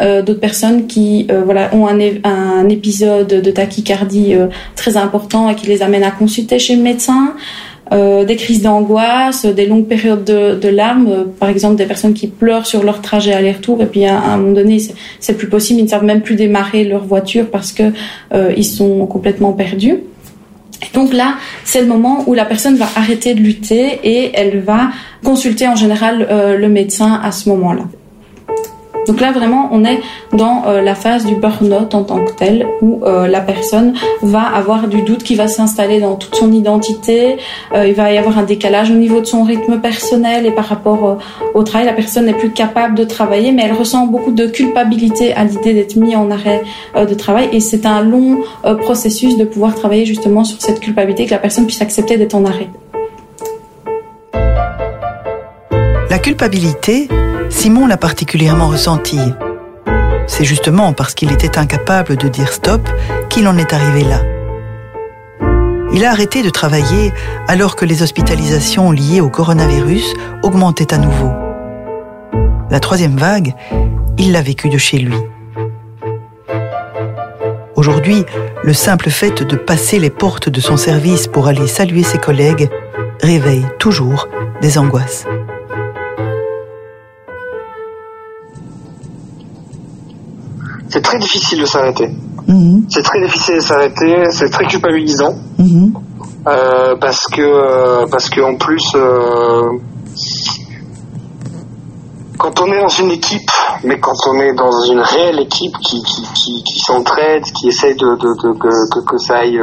euh, 0.00 0.22
d'autres 0.22 0.40
personnes 0.40 0.86
qui, 0.86 1.26
euh, 1.30 1.42
voilà, 1.44 1.68
ont 1.74 1.86
un, 1.86 1.98
un, 2.24 2.66
épisode 2.70 3.26
de 3.26 3.50
tachycardie 3.50 4.34
euh, 4.34 4.46
très 4.74 4.96
important 4.96 5.50
et 5.50 5.54
qui 5.54 5.66
les 5.66 5.82
amène 5.82 6.02
à 6.02 6.10
consulter 6.10 6.58
chez 6.58 6.76
le 6.76 6.82
médecin. 6.82 7.34
Euh, 7.92 8.24
des 8.24 8.36
crises 8.36 8.62
d'angoisse, 8.62 9.44
des 9.44 9.66
longues 9.66 9.86
périodes 9.86 10.24
de, 10.24 10.58
de 10.58 10.68
larmes, 10.68 11.26
par 11.38 11.50
exemple 11.50 11.76
des 11.76 11.84
personnes 11.84 12.14
qui 12.14 12.26
pleurent 12.26 12.66
sur 12.66 12.82
leur 12.82 13.00
trajet 13.00 13.32
aller-retour 13.32 13.80
et 13.80 13.86
puis 13.86 14.06
à, 14.06 14.18
un 14.18 14.38
moment 14.38 14.54
donné 14.54 14.78
c'est 15.20 15.34
plus 15.34 15.48
possible, 15.48 15.78
ils 15.78 15.84
ne 15.84 15.88
savent 15.88 16.04
même 16.04 16.22
plus 16.22 16.34
démarrer 16.34 16.82
leur 16.82 17.04
voiture 17.04 17.46
parce 17.48 17.70
que 17.70 17.92
ils 18.56 18.64
sont 18.64 19.06
complètement 19.06 19.52
perdus. 19.52 20.00
Donc 20.94 21.12
là, 21.12 21.34
c'est 21.64 21.80
le 21.80 21.86
moment 21.86 22.24
où 22.26 22.34
la 22.34 22.44
personne 22.44 22.76
va 22.76 22.88
arrêter 22.96 23.34
de 23.34 23.40
lutter 23.40 24.00
et 24.02 24.30
elle 24.34 24.60
va 24.60 24.90
consulter 25.24 25.66
en 25.68 25.76
général 25.76 26.26
euh, 26.30 26.56
le 26.56 26.68
médecin 26.68 27.20
à 27.22 27.32
ce 27.32 27.48
moment-là. 27.48 27.82
Donc 29.06 29.20
là, 29.20 29.32
vraiment, 29.32 29.68
on 29.72 29.84
est 29.84 30.00
dans 30.32 30.64
euh, 30.66 30.82
la 30.82 30.94
phase 30.94 31.24
du 31.24 31.36
burn-out 31.36 31.94
en 31.94 32.02
tant 32.02 32.24
que 32.24 32.32
tel, 32.32 32.66
où 32.82 33.00
euh, 33.04 33.28
la 33.28 33.40
personne 33.40 33.94
va 34.22 34.42
avoir 34.42 34.88
du 34.88 35.02
doute 35.02 35.22
qui 35.22 35.34
va 35.34 35.48
s'installer 35.48 36.00
dans 36.00 36.16
toute 36.16 36.34
son 36.34 36.52
identité. 36.52 37.36
Euh, 37.74 37.86
il 37.86 37.94
va 37.94 38.12
y 38.12 38.18
avoir 38.18 38.38
un 38.38 38.42
décalage 38.42 38.90
au 38.90 38.94
niveau 38.94 39.20
de 39.20 39.26
son 39.26 39.44
rythme 39.44 39.80
personnel 39.80 40.46
et 40.46 40.50
par 40.50 40.66
rapport 40.66 41.18
au 41.54 41.62
travail. 41.62 41.86
La 41.86 41.92
personne 41.92 42.26
n'est 42.26 42.34
plus 42.34 42.50
capable 42.50 42.94
de 42.96 43.04
travailler, 43.04 43.52
mais 43.52 43.62
elle 43.64 43.74
ressent 43.74 44.06
beaucoup 44.06 44.32
de 44.32 44.46
culpabilité 44.46 45.32
à 45.34 45.44
l'idée 45.44 45.74
d'être 45.74 45.96
mise 45.96 46.16
en 46.16 46.30
arrêt 46.30 46.62
de 46.96 47.14
travail. 47.14 47.48
Et 47.52 47.60
c'est 47.60 47.86
un 47.86 48.02
long 48.02 48.38
processus 48.80 49.36
de 49.36 49.44
pouvoir 49.44 49.74
travailler 49.74 50.04
justement 50.04 50.44
sur 50.44 50.60
cette 50.60 50.80
culpabilité, 50.80 51.26
que 51.26 51.30
la 51.30 51.38
personne 51.38 51.66
puisse 51.66 51.82
accepter 51.82 52.16
d'être 52.16 52.34
en 52.34 52.44
arrêt. 52.44 52.68
La 56.08 56.20
culpabilité, 56.20 57.08
Simon 57.50 57.88
l'a 57.88 57.96
particulièrement 57.96 58.68
ressenti. 58.68 59.18
C'est 60.28 60.44
justement 60.44 60.92
parce 60.92 61.14
qu'il 61.14 61.32
était 61.32 61.58
incapable 61.58 62.16
de 62.16 62.28
dire 62.28 62.52
stop 62.52 62.88
qu'il 63.28 63.48
en 63.48 63.58
est 63.58 63.72
arrivé 63.72 64.04
là. 64.04 64.20
Il 65.92 66.04
a 66.04 66.10
arrêté 66.10 66.42
de 66.42 66.50
travailler 66.50 67.12
alors 67.48 67.74
que 67.74 67.84
les 67.84 68.02
hospitalisations 68.02 68.92
liées 68.92 69.20
au 69.20 69.30
coronavirus 69.30 70.14
augmentaient 70.42 70.94
à 70.94 70.98
nouveau. 70.98 71.32
La 72.70 72.78
troisième 72.78 73.16
vague, 73.16 73.54
il 74.16 74.32
l'a 74.32 74.42
vécue 74.42 74.68
de 74.68 74.78
chez 74.78 74.98
lui. 74.98 75.16
Aujourd'hui, 77.74 78.24
le 78.62 78.72
simple 78.72 79.10
fait 79.10 79.42
de 79.42 79.56
passer 79.56 79.98
les 79.98 80.10
portes 80.10 80.48
de 80.48 80.60
son 80.60 80.76
service 80.76 81.26
pour 81.26 81.48
aller 81.48 81.66
saluer 81.66 82.04
ses 82.04 82.18
collègues 82.18 82.68
réveille 83.22 83.66
toujours 83.78 84.28
des 84.62 84.78
angoisses. 84.78 85.26
C'est 90.96 91.02
très 91.02 91.18
difficile 91.18 91.60
de 91.60 91.66
s'arrêter. 91.66 92.08
Mhm. 92.48 92.86
C'est 92.88 93.02
très 93.02 93.20
difficile 93.20 93.56
de 93.56 93.60
s'arrêter, 93.60 94.24
c'est 94.30 94.48
très 94.48 94.64
culpabilisant. 94.64 95.34
Mhm. 95.58 95.92
Euh, 96.48 96.94
parce 96.98 97.26
que 97.26 97.42
euh, 97.42 98.06
parce 98.10 98.30
que 98.30 98.40
en 98.40 98.56
plus 98.56 98.94
euh, 98.94 99.68
quand 102.38 102.60
on 102.60 102.72
est 102.72 102.80
dans 102.80 102.88
une 102.88 103.10
équipe 103.10 103.50
mais 103.84 103.98
quand 103.98 104.14
on 104.28 104.40
est 104.40 104.54
dans 104.54 104.70
une 104.84 105.00
réelle 105.00 105.40
équipe 105.40 105.76
qui, 105.82 106.02
qui, 106.02 106.62
qui, 106.62 106.78
s'entraide, 106.78 107.42
qui 107.42 107.68
essaie 107.68 107.94
de, 107.94 108.06
de, 108.16 108.28
de 108.42 108.58
que, 108.58 109.00
que, 109.04 109.18
ça 109.18 109.38
aille, 109.38 109.60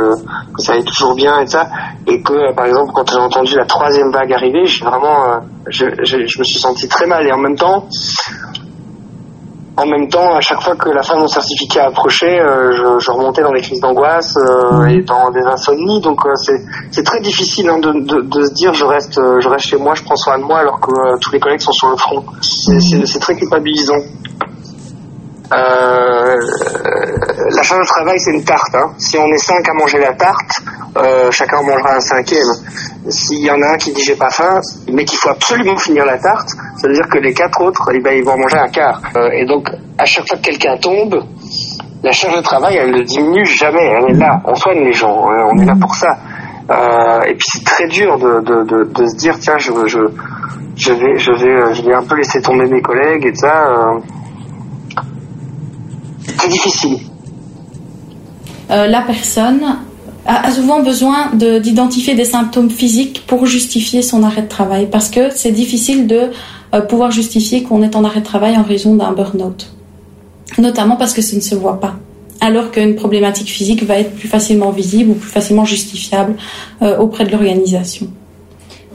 que 0.56 0.62
ça 0.62 0.74
aille 0.74 0.84
toujours 0.84 1.16
bien 1.16 1.40
et 1.40 1.48
ça, 1.48 1.68
et 2.06 2.22
que 2.22 2.54
par 2.54 2.66
exemple 2.68 2.92
quand 2.94 3.10
j'ai 3.10 3.18
entendu 3.18 3.56
la 3.56 3.66
troisième 3.66 4.12
vague 4.12 4.32
arriver, 4.34 4.66
j'ai 4.66 4.86
vraiment, 4.86 5.42
je, 5.68 5.86
je, 6.04 6.28
je 6.28 6.40
me 6.40 6.44
suis 6.44 6.60
senti 6.60 6.88
très 6.88 7.08
mal 7.08 7.26
et 7.26 7.32
en 7.32 7.40
même 7.40 7.56
temps, 7.56 7.88
en 9.76 9.88
même 9.88 10.08
temps, 10.08 10.36
à 10.36 10.42
chaque 10.42 10.62
fois 10.62 10.76
que 10.76 10.90
la 10.90 11.02
fin 11.02 11.16
de 11.16 11.22
mon 11.22 11.28
certificat 11.28 11.88
approchait, 11.88 12.40
euh, 12.40 13.00
je, 13.00 13.12
remontais 13.12 13.42
dans 13.42 13.52
des 13.52 13.62
crises 13.62 13.80
d'angoisse 13.80 14.38
euh, 14.38 14.86
et 14.86 15.02
dans 15.02 15.32
des 15.32 15.42
insomnies. 15.42 16.00
Donc 16.00 16.24
euh, 16.26 16.34
c'est 16.92 17.04
très 17.04 17.20
difficile 17.22 17.68
hein, 17.70 17.80
de, 17.80 17.92
se 17.92 18.54
dire 18.54 18.74
je 18.74 18.86
reste 18.86 19.16
je 19.16 19.50
reste 19.50 19.66
chez 19.66 19.78
moi, 19.78 19.96
je 19.96 20.04
prends 20.04 20.16
soin 20.16 20.38
de 20.38 20.44
moi 20.44 20.60
alors 20.60 20.80
que 20.80 21.18
tous 21.20 21.32
les 21.32 21.40
collègues 21.40 21.62
sont 21.62 21.72
sur 21.72 21.90
le 21.90 21.98
front. 21.98 22.24
C'est 22.42 23.20
très 23.20 23.36
culpabilisant. 23.36 23.98
La 25.50 26.38
charge 27.62 27.82
de 27.82 27.88
travail, 27.88 28.20
c'est 28.20 28.32
une 28.32 28.44
tarte. 28.44 28.76
Hein. 28.76 28.94
Si 28.98 29.18
on 29.18 29.28
est 29.28 29.38
cinq 29.38 29.68
à 29.70 29.74
manger 29.74 30.00
la 30.00 30.14
tarte, 30.14 30.62
chacun 31.32 31.58
en 31.58 31.64
mangera 31.64 31.96
un 31.96 32.00
cinquième. 32.00 32.48
S'il 33.10 33.44
y 33.44 33.52
en 33.52 33.62
a 33.62 33.74
un 33.74 33.78
qui 33.78 33.92
dit 33.92 34.02
j'ai 34.02 34.16
pas 34.16 34.30
faim, 34.30 34.60
mais 34.92 35.04
qu'il 35.04 35.18
faut 35.18 35.30
absolument 35.30 35.76
finir 35.78 36.06
la 36.06 36.18
tarte, 36.18 36.50
ça 36.50 36.88
veut 36.88 36.94
dire 36.94 37.08
que 37.12 37.18
les 37.20 37.34
quatre 37.34 37.62
autres, 37.62 37.82
eh 37.94 38.00
ben, 38.00 38.18
ils 38.18 38.24
vont 38.24 38.32
en 38.32 38.38
manger 38.38 38.58
un 38.58 38.70
quart. 38.70 39.02
Euh, 39.16 39.30
et 39.32 39.46
donc, 39.46 39.70
à 39.98 40.06
chaque 40.06 40.28
fois 40.28 40.38
que 40.38 40.44
quelqu'un 40.44 40.78
tombe, 40.78 41.22
la 42.02 42.12
charge 42.12 42.38
de 42.38 42.42
travail, 42.42 42.78
elle 42.78 42.92
ne 42.92 43.02
diminue 43.04 43.46
jamais. 43.46 43.86
Elle 43.86 44.16
est 44.16 44.20
là. 44.20 44.42
On 44.46 44.56
soigne 44.56 44.84
les 44.84 44.94
gens. 44.94 45.30
Hein. 45.30 45.48
on 45.52 45.62
est 45.62 45.66
là 45.66 45.76
pour 45.80 45.96
ça. 45.96 46.18
et 47.28 47.34
puis 47.36 47.46
c'est 47.52 47.66
très 47.66 47.88
dur 47.88 48.18
de, 48.18 49.06
se 49.06 49.16
dire 49.18 49.38
tiens 49.40 49.58
je, 49.58 49.72
je, 50.76 51.86
vais 51.86 51.94
un 51.94 52.04
peu 52.04 52.16
laisser 52.16 52.42
tomber 52.42 52.66
mes 52.66 52.82
collègues 52.82 53.26
et 53.26 53.36
ça 53.36 54.00
c'est 56.44 56.50
difficile. 56.50 57.00
Euh, 58.70 58.88
la 58.88 59.02
personne 59.02 59.64
a, 60.26 60.52
souvent 60.52 60.82
besoin 60.82 61.32
d'identifier 61.34 62.16
des 62.16 62.26
symptômes 62.26 62.70
physiques 62.70 63.24
pour 63.28 63.46
justifier 63.46 64.02
son 64.02 64.24
arrêt 64.24 64.44
de 64.44 64.48
travail 64.48 64.88
parce 64.90 65.10
que 65.10 65.30
c'est 65.36 65.52
difficile 65.52 66.08
de 66.08 66.30
euh, 66.74 66.82
pouvoir 66.82 67.12
justifier 67.12 67.64
qu'on 67.64 67.82
est 67.84 67.96
en 67.96 68.04
arrêt 68.04 68.22
de 68.22 68.26
travail 68.26 68.58
en 68.58 68.64
raison 68.64 68.96
d'un 68.96 69.12
burn-out. 69.12 69.72
Notamment 70.58 70.96
parce 70.96 71.14
que 71.14 71.22
ça 71.22 71.36
ne 71.36 71.42
se 71.42 71.56
voit 71.56 71.80
pas. 71.80 71.96
Alors 72.40 72.72
qu'une 72.72 72.96
problématique 72.96 73.50
physique 73.50 73.84
va 73.84 74.00
être 74.00 74.14
plus 74.16 74.28
facilement 74.28 74.72
visible 74.72 75.12
ou 75.12 75.14
plus 75.14 75.30
facilement 75.30 75.66
justifiable 75.66 76.36
euh, 76.82 76.98
auprès 76.98 77.26
de 77.26 77.32
l'organisation. 77.32 78.08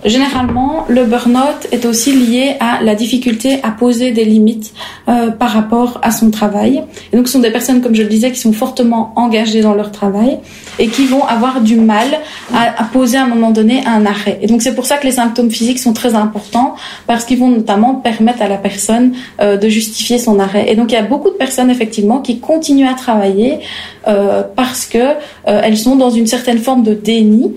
Généralement, 0.04 0.86
le 0.88 1.04
burn-out 1.04 1.66
est 1.72 1.84
aussi 1.84 2.12
lié 2.12 2.54
à 2.60 2.82
la 2.82 2.94
difficulté 2.94 3.58
à 3.64 3.72
poser 3.72 4.12
des 4.12 4.24
limites 4.24 4.72
euh, 5.08 5.30
par 5.30 5.50
rapport 5.50 5.98
à 6.02 6.12
son 6.12 6.30
travail. 6.30 6.84
Et 7.12 7.16
donc, 7.16 7.26
ce 7.26 7.32
sont 7.32 7.40
des 7.40 7.50
personnes, 7.50 7.80
comme 7.80 7.96
je 7.96 8.02
le 8.02 8.08
disais, 8.08 8.30
qui 8.30 8.38
sont 8.38 8.52
fortement 8.52 9.12
engagées 9.16 9.60
dans 9.60 9.74
leur 9.74 9.90
travail 9.90 10.38
et 10.78 10.86
qui 10.86 11.04
vont 11.06 11.24
avoir 11.24 11.60
du 11.60 11.74
mal 11.74 12.06
à, 12.54 12.84
poser 12.84 13.18
à 13.18 13.24
un 13.24 13.26
moment 13.26 13.50
donné 13.50 13.84
un 13.86 14.06
arrêt. 14.06 14.38
Et 14.40 14.46
donc, 14.46 14.62
c'est 14.62 14.74
pour 14.76 14.86
ça 14.86 14.98
que 14.98 15.04
les 15.04 15.12
symptômes 15.12 15.50
physiques 15.50 15.80
sont 15.80 15.92
très 15.92 16.14
importants 16.14 16.76
parce 17.08 17.24
qu'ils 17.24 17.40
vont 17.40 17.48
notamment 17.48 17.96
permettre 17.96 18.42
à 18.42 18.48
la 18.48 18.56
personne 18.56 19.14
euh, 19.40 19.56
de 19.56 19.68
justifier 19.68 20.18
son 20.18 20.38
arrêt. 20.38 20.70
Et 20.70 20.76
donc, 20.76 20.92
il 20.92 20.94
y 20.94 20.98
a 20.98 21.02
beaucoup 21.02 21.30
de 21.30 21.36
personnes, 21.36 21.70
effectivement, 21.70 22.20
qui 22.20 22.38
continuent 22.38 22.88
à 22.88 22.94
travailler 22.94 23.58
euh, 24.06 24.44
parce 24.54 24.86
que 24.86 24.98
elles 25.44 25.78
sont 25.78 25.96
dans 25.96 26.10
une 26.10 26.26
certaine 26.26 26.58
forme 26.58 26.82
de 26.82 26.92
déni 26.92 27.54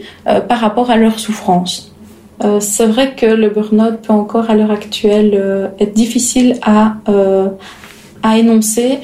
par 0.48 0.60
rapport 0.60 0.90
à 0.90 0.98
leur 0.98 1.20
souffrance. 1.20 1.91
Euh, 2.44 2.60
c'est 2.60 2.86
vrai 2.86 3.14
que 3.16 3.26
le 3.26 3.50
burn-out 3.50 4.00
peut 4.02 4.14
encore 4.14 4.50
à 4.50 4.56
l'heure 4.56 4.72
actuelle 4.72 5.32
euh, 5.36 5.68
être 5.80 5.94
difficile 5.94 6.56
à, 6.64 6.96
euh, 7.08 7.50
à 8.24 8.38
énoncer, 8.38 9.00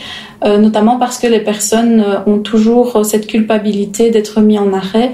notamment 0.45 0.97
parce 0.99 1.17
que 1.17 1.25
les 1.25 1.39
personnes 1.39 2.05
ont 2.27 2.37
toujours 2.37 3.03
cette 3.03 3.25
culpabilité 3.25 4.11
d'être 4.11 4.41
mis 4.41 4.59
en 4.59 4.71
arrêt. 4.71 5.13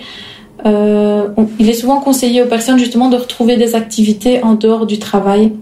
il 0.66 1.70
est 1.70 1.74
souvent 1.74 2.02
conseillé 2.02 2.44
aux 2.44 2.48
personnes 2.48 2.78
justement 2.78 3.08
de 3.08 3.16
retrouver 3.16 3.56
des 3.56 3.76
activités 3.76 4.44
en 4.44 4.56
dehors 4.56 4.86
du 4.86 5.00
travail 5.00 5.54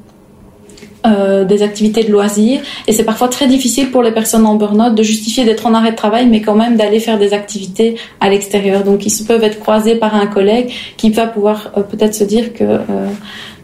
euh, 1.05 1.45
des 1.45 1.63
activités 1.63 2.03
de 2.03 2.11
loisirs 2.11 2.61
et 2.87 2.93
c'est 2.93 3.03
parfois 3.03 3.27
très 3.27 3.47
difficile 3.47 3.91
pour 3.91 4.03
les 4.03 4.11
personnes 4.11 4.45
en 4.45 4.55
burn-out 4.55 4.93
de 4.93 5.03
justifier 5.03 5.45
d'être 5.45 5.65
en 5.65 5.73
arrêt 5.73 5.91
de 5.91 5.95
travail 5.95 6.27
mais 6.27 6.41
quand 6.41 6.55
même 6.55 6.75
d'aller 6.77 6.99
faire 6.99 7.17
des 7.17 7.33
activités 7.33 7.95
à 8.19 8.29
l'extérieur. 8.29 8.83
Donc 8.83 9.05
ils 9.05 9.25
peuvent 9.25 9.43
être 9.43 9.59
croisés 9.59 9.95
par 9.95 10.15
un 10.15 10.27
collègue 10.27 10.71
qui 10.97 11.09
va 11.09 11.27
pouvoir 11.27 11.71
euh, 11.77 11.81
peut-être 11.81 12.13
se 12.13 12.23
dire 12.23 12.53
que 12.53 12.63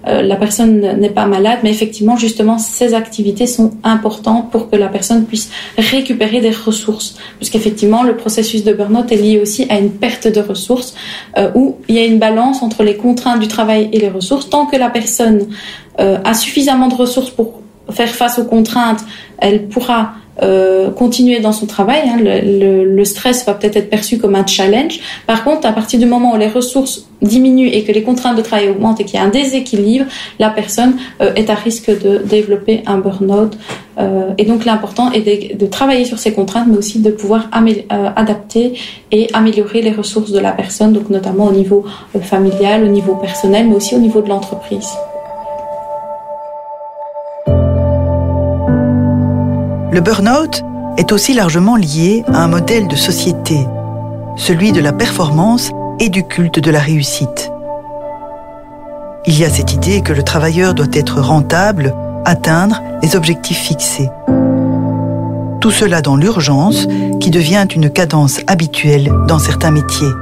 euh, 0.07 0.21
la 0.21 0.35
personne 0.35 0.79
n'est 0.79 1.09
pas 1.09 1.25
malade, 1.25 1.59
mais 1.63 1.69
effectivement, 1.69 2.17
justement, 2.17 2.57
ces 2.57 2.93
activités 2.93 3.47
sont 3.47 3.71
importantes 3.83 4.51
pour 4.51 4.69
que 4.69 4.75
la 4.75 4.87
personne 4.87 5.25
puisse 5.25 5.49
récupérer 5.77 6.39
des 6.39 6.51
ressources. 6.51 7.17
Puisqu'effectivement, 7.37 8.03
le 8.03 8.15
processus 8.15 8.63
de 8.63 8.73
burn-out 8.73 9.11
est 9.11 9.17
lié 9.17 9.39
aussi 9.39 9.65
à 9.69 9.79
une 9.79 9.91
perte 9.91 10.27
de 10.27 10.39
ressources, 10.39 10.95
euh, 11.37 11.49
où 11.55 11.77
il 11.87 11.95
y 11.95 11.99
a 11.99 12.05
une 12.05 12.19
balance 12.19 12.63
entre 12.63 12.83
les 12.83 12.95
contraintes 12.95 13.39
du 13.39 13.47
travail 13.47 13.89
et 13.91 13.99
les 13.99 14.09
ressources. 14.09 14.49
Tant 14.49 14.65
que 14.65 14.77
la 14.77 14.89
personne 14.89 15.47
euh, 15.99 16.17
a 16.23 16.33
suffisamment 16.33 16.87
de 16.87 16.95
ressources 16.95 17.29
pour 17.29 17.61
faire 17.89 18.09
face 18.09 18.39
aux 18.39 18.45
contraintes, 18.45 19.01
elle 19.39 19.67
pourra 19.67 20.13
euh, 20.43 20.91
continuer 20.91 21.39
dans 21.39 21.51
son 21.51 21.65
travail. 21.65 22.01
Hein. 22.07 22.17
Le, 22.19 23.03
stress 23.05 23.45
va 23.45 23.53
peut-être 23.53 23.77
être 23.77 23.89
perçu 23.89 24.17
comme 24.17 24.35
un 24.35 24.45
challenge. 24.45 24.99
Par 25.25 25.43
contre, 25.43 25.65
à 25.65 25.71
partir 25.71 25.99
du 25.99 26.05
moment 26.05 26.33
où 26.33 26.37
les 26.37 26.47
ressources 26.47 27.07
diminuent 27.21 27.69
et 27.71 27.83
que 27.83 27.91
les 27.91 28.03
contraintes 28.03 28.37
de 28.37 28.41
travail 28.41 28.69
augmentent 28.69 28.99
et 28.99 29.05
qu'il 29.05 29.15
y 29.15 29.17
a 29.17 29.23
un 29.23 29.29
déséquilibre, 29.29 30.05
la 30.39 30.49
personne 30.49 30.97
euh, 31.21 31.33
est 31.35 31.49
à 31.49 31.55
risque 31.55 31.89
de 31.89 32.19
développer 32.19 32.83
un 32.85 32.97
burn-out. 32.97 33.57
Euh, 33.97 34.33
et 34.37 34.45
donc 34.45 34.65
l'important 34.65 35.11
est 35.11 35.21
de, 35.21 35.57
de, 35.57 35.65
travailler 35.65 36.05
sur 36.05 36.19
ces 36.19 36.33
contraintes, 36.33 36.67
mais 36.69 36.77
aussi 36.77 36.99
de 36.99 37.09
pouvoir 37.09 37.49
adapter 38.15 38.73
et 39.11 39.27
améliorer 39.33 39.81
les 39.81 39.91
ressources 39.91 40.31
de 40.31 40.39
la 40.39 40.51
personne, 40.51 40.93
donc 40.93 41.09
notamment 41.09 41.45
au 41.45 41.51
niveau 41.51 41.85
familial, 42.21 42.83
au 42.83 42.89
niveau 42.89 43.15
personnel, 43.15 43.67
mais 43.67 43.75
aussi 43.75 43.95
au 43.95 43.99
niveau 43.99 44.21
de 44.21 44.29
l'entreprise. 44.29 44.89
Le 49.97 50.03
burn-out 50.03 50.63
est 50.97 51.11
aussi 51.11 51.33
largement 51.33 51.75
lié 51.75 52.23
à 52.27 52.43
un 52.43 52.47
modèle 52.47 52.87
de 52.87 52.95
société, 52.95 53.65
celui 54.35 54.71
de 54.71 54.79
la 54.79 54.93
performance 54.93 55.71
et 55.99 56.09
du 56.09 56.23
culte 56.23 56.59
de 56.59 56.69
la 56.69 56.79
réussite. 56.79 57.49
Il 59.25 59.39
y 59.39 59.43
a 59.43 59.49
cette 59.49 59.73
idée 59.73 60.01
que 60.01 60.13
le 60.13 60.21
travailleur 60.21 60.75
doit 60.75 60.85
être 60.93 61.19
rentable, 61.19 61.95
atteindre 62.25 62.79
les 63.01 63.15
objectifs 63.15 63.57
fixés. 63.57 64.11
Tout 65.61 65.71
cela 65.71 66.03
dans 66.03 66.15
l'urgence 66.15 66.85
qui 67.19 67.31
devient 67.31 67.65
une 67.75 67.89
cadence 67.89 68.39
habituelle 68.45 69.11
dans 69.27 69.39
certains 69.39 69.71
métiers. 69.71 70.13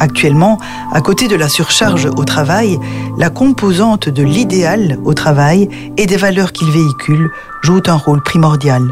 Actuellement, 0.00 0.58
à 0.92 1.00
côté 1.02 1.28
de 1.28 1.36
la 1.36 1.48
surcharge 1.48 2.06
au 2.06 2.24
travail, 2.24 2.78
la 3.18 3.28
composante 3.30 4.08
de 4.08 4.22
l'idéal 4.22 4.98
au 5.04 5.14
travail 5.14 5.68
et 5.98 6.06
des 6.06 6.16
valeurs 6.16 6.52
qu'il 6.52 6.70
véhicule 6.70 7.30
joue 7.62 7.82
un 7.86 7.96
rôle 7.96 8.22
primordial. 8.22 8.82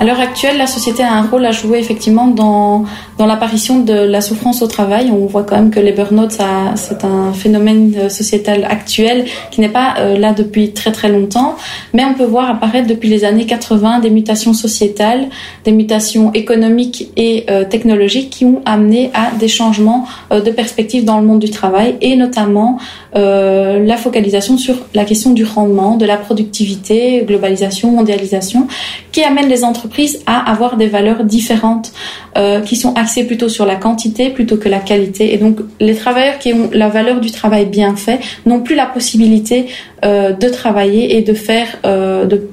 À 0.00 0.04
l'heure 0.04 0.18
actuelle, 0.18 0.58
la 0.58 0.66
société 0.66 1.04
a 1.04 1.12
un 1.12 1.22
rôle 1.22 1.46
à 1.46 1.52
jouer 1.52 1.78
effectivement 1.78 2.26
dans, 2.26 2.84
dans 3.16 3.26
l'apparition 3.26 3.78
de 3.78 3.92
la 3.92 4.20
souffrance 4.20 4.60
au 4.60 4.66
travail. 4.66 5.10
On 5.12 5.26
voit 5.26 5.44
quand 5.44 5.54
même 5.54 5.70
que 5.70 5.78
les 5.78 5.92
burn-out, 5.92 6.32
c'est 6.74 7.04
un 7.04 7.32
phénomène 7.32 7.94
euh, 7.96 8.08
sociétal 8.08 8.64
actuel 8.64 9.24
qui 9.52 9.60
n'est 9.60 9.68
pas 9.68 9.94
euh, 9.98 10.18
là 10.18 10.32
depuis 10.32 10.72
très 10.72 10.90
très 10.90 11.08
longtemps, 11.08 11.54
mais 11.92 12.04
on 12.04 12.14
peut 12.14 12.24
voir 12.24 12.50
apparaître 12.50 12.88
depuis 12.88 13.08
les 13.08 13.24
années 13.24 13.46
80 13.46 14.00
des 14.00 14.10
mutations 14.10 14.52
sociétales, 14.52 15.28
des 15.64 15.70
mutations 15.70 16.32
économiques 16.32 17.08
et 17.16 17.44
euh, 17.48 17.64
technologiques 17.64 18.30
qui 18.30 18.44
ont 18.44 18.62
amené 18.66 19.12
à 19.14 19.30
des 19.38 19.48
changements 19.48 20.06
de 20.30 20.50
perspective 20.50 21.04
dans 21.04 21.20
le 21.20 21.26
monde 21.26 21.38
du 21.38 21.50
travail 21.50 21.96
et 22.00 22.16
notamment 22.16 22.78
la 23.14 23.96
focalisation 23.96 24.58
sur 24.58 24.76
la 24.94 25.04
question 25.04 25.30
du 25.30 25.44
rendement, 25.44 25.96
de 25.96 26.04
la 26.04 26.16
productivité, 26.16 27.24
globalisation, 27.26 27.90
mondialisation, 27.90 28.66
qui 29.12 29.22
amène 29.22 29.48
les 29.48 29.62
entreprises 29.62 30.20
à 30.26 30.50
avoir 30.50 30.76
des 30.76 30.88
valeurs 30.88 31.22
différentes 31.22 31.92
euh, 32.36 32.60
qui 32.60 32.74
sont 32.74 32.94
axées 32.94 33.22
plutôt 33.24 33.48
sur 33.48 33.64
la 33.64 33.76
quantité 33.76 34.30
plutôt 34.30 34.56
que 34.56 34.68
la 34.68 34.80
qualité. 34.80 35.32
Et 35.32 35.38
donc 35.38 35.60
les 35.78 35.94
travailleurs 35.94 36.38
qui 36.40 36.52
ont 36.52 36.68
la 36.72 36.88
valeur 36.88 37.20
du 37.20 37.30
travail 37.30 37.66
bien 37.66 37.94
fait 37.94 38.18
n'ont 38.44 38.60
plus 38.60 38.74
la 38.74 38.86
possibilité 38.86 39.66
euh, 40.04 40.32
de 40.32 40.48
travailler 40.48 41.16
et 41.16 41.22
de 41.22 41.32
faire, 41.32 41.68
euh, 41.86 42.26
de 42.26 42.48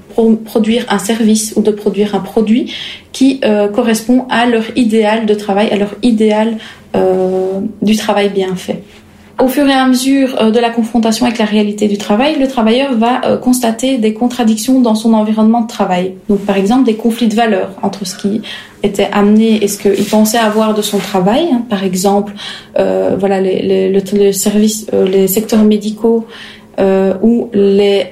produire 0.46 0.86
un 0.90 1.00
service 1.00 1.54
ou 1.56 1.64
de 1.64 1.72
produire 1.72 2.14
un 2.14 2.20
produit 2.20 2.72
qui 3.12 3.42
correspond 3.74 4.26
à 4.30 4.46
leur 4.46 4.66
idéal 4.76 5.26
de 5.26 5.34
travail, 5.34 5.70
à 5.72 5.78
leur 5.78 5.96
idéal 6.02 6.58
du 7.82 7.96
travail 7.96 8.30
bien 8.30 8.56
fait 8.56 8.84
au 9.42 9.48
fur 9.48 9.68
et 9.68 9.74
à 9.74 9.88
mesure 9.88 10.36
euh, 10.40 10.52
de 10.52 10.60
la 10.60 10.70
confrontation 10.70 11.26
avec 11.26 11.40
la 11.40 11.46
réalité 11.46 11.88
du 11.88 11.98
travail, 11.98 12.38
le 12.40 12.48
travailleur 12.48 12.94
va 12.94 13.22
euh, 13.26 13.38
constater 13.38 13.98
des 13.98 14.14
contradictions 14.14 14.82
dans 14.82 14.96
son 14.96 15.14
environnement 15.14 15.62
de 15.62 15.68
travail. 15.68 16.14
Donc, 16.30 16.40
par 16.42 16.58
exemple, 16.58 16.86
des 16.86 16.94
conflits 16.96 17.28
de 17.28 17.36
valeurs 17.36 17.72
entre 17.82 18.06
ce 18.06 18.16
qui 18.16 18.42
était 18.84 19.10
amené 19.12 19.64
et 19.64 19.68
ce 19.68 19.78
qu'il 19.80 20.06
pensait 20.06 20.38
avoir 20.38 20.74
de 20.74 20.82
son 20.82 21.00
travail. 21.00 21.50
Par 21.70 21.84
exemple, 21.84 22.34
euh, 22.78 23.16
voilà, 23.20 23.42
les, 23.42 23.62
les, 23.62 23.90
les 23.92 25.28
secteurs 25.28 25.64
médicaux 25.64 26.26
où 27.22 27.50
les 27.54 28.06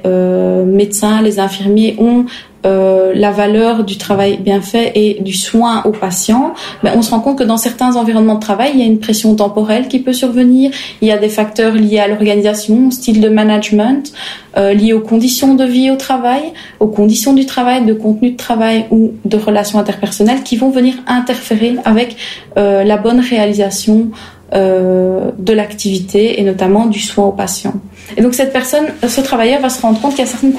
médecins, 0.68 1.24
les 1.24 1.40
infirmiers 1.40 1.96
ont 1.98 2.26
euh, 2.66 3.14
la 3.16 3.32
valeur 3.32 3.84
du 3.84 3.98
travail 3.98 4.38
bien 4.38 4.62
fait 4.62 4.92
et 4.96 5.22
du 5.22 5.34
soin 5.34 5.82
aux 5.86 5.92
patients, 5.92 6.54
ben, 6.84 6.94
on 6.96 7.02
se 7.02 7.12
rend 7.12 7.22
compte 7.22 7.38
que 7.38 7.44
dans 7.44 7.58
certains 7.58 7.96
environnements 7.96 8.36
de 8.36 8.42
travail, 8.42 8.72
il 8.74 8.80
y 8.80 8.84
a 8.84 8.86
une 8.86 9.00
pression 9.00 9.36
temporelle 9.36 9.88
qui 9.88 10.00
peut 10.00 10.14
survenir, 10.14 10.72
il 11.02 11.08
y 11.08 11.12
a 11.12 11.18
des 11.18 11.30
facteurs 11.30 11.74
liés 11.74 12.00
à 12.00 12.08
l'organisation, 12.08 12.92
style 12.92 13.22
de 13.22 13.30
management, 13.30 14.12
euh, 14.58 14.74
liés 14.74 14.94
aux 14.94 15.00
conditions 15.00 15.56
de 15.56 15.64
vie 15.64 15.90
au 15.90 15.96
travail, 15.96 16.42
aux 16.80 16.88
conditions 16.88 17.34
du 17.34 17.46
travail, 17.46 17.86
de 17.86 17.94
contenu 17.94 18.32
de 18.32 18.38
travail 18.38 18.86
ou 18.92 19.14
de 19.24 19.38
relations 19.38 19.80
interpersonnelles 19.80 20.44
qui 20.44 20.58
vont 20.58 20.70
venir 20.70 20.96
interférer 21.08 21.76
avec 21.86 22.18
euh, 22.58 22.84
la 22.84 22.98
bonne 22.98 23.20
réalisation 23.20 24.10
euh, 24.54 25.32
de 25.38 25.54
l'activité 25.54 26.40
et 26.40 26.44
notamment 26.44 26.88
du 26.88 27.00
soin 27.00 27.26
aux 27.26 27.32
patients. 27.32 27.76
Et 28.18 28.22
donc 28.22 28.34
cette 28.34 28.52
personne, 28.52 28.86
ce 29.08 29.22
travailleur 29.22 29.62
va 29.62 29.70
se 29.70 29.82
rendre 29.82 30.02
compte 30.02 30.16
qu'il 30.16 30.26
y 30.26 30.28
a 30.28 30.32
certaines 30.32 30.54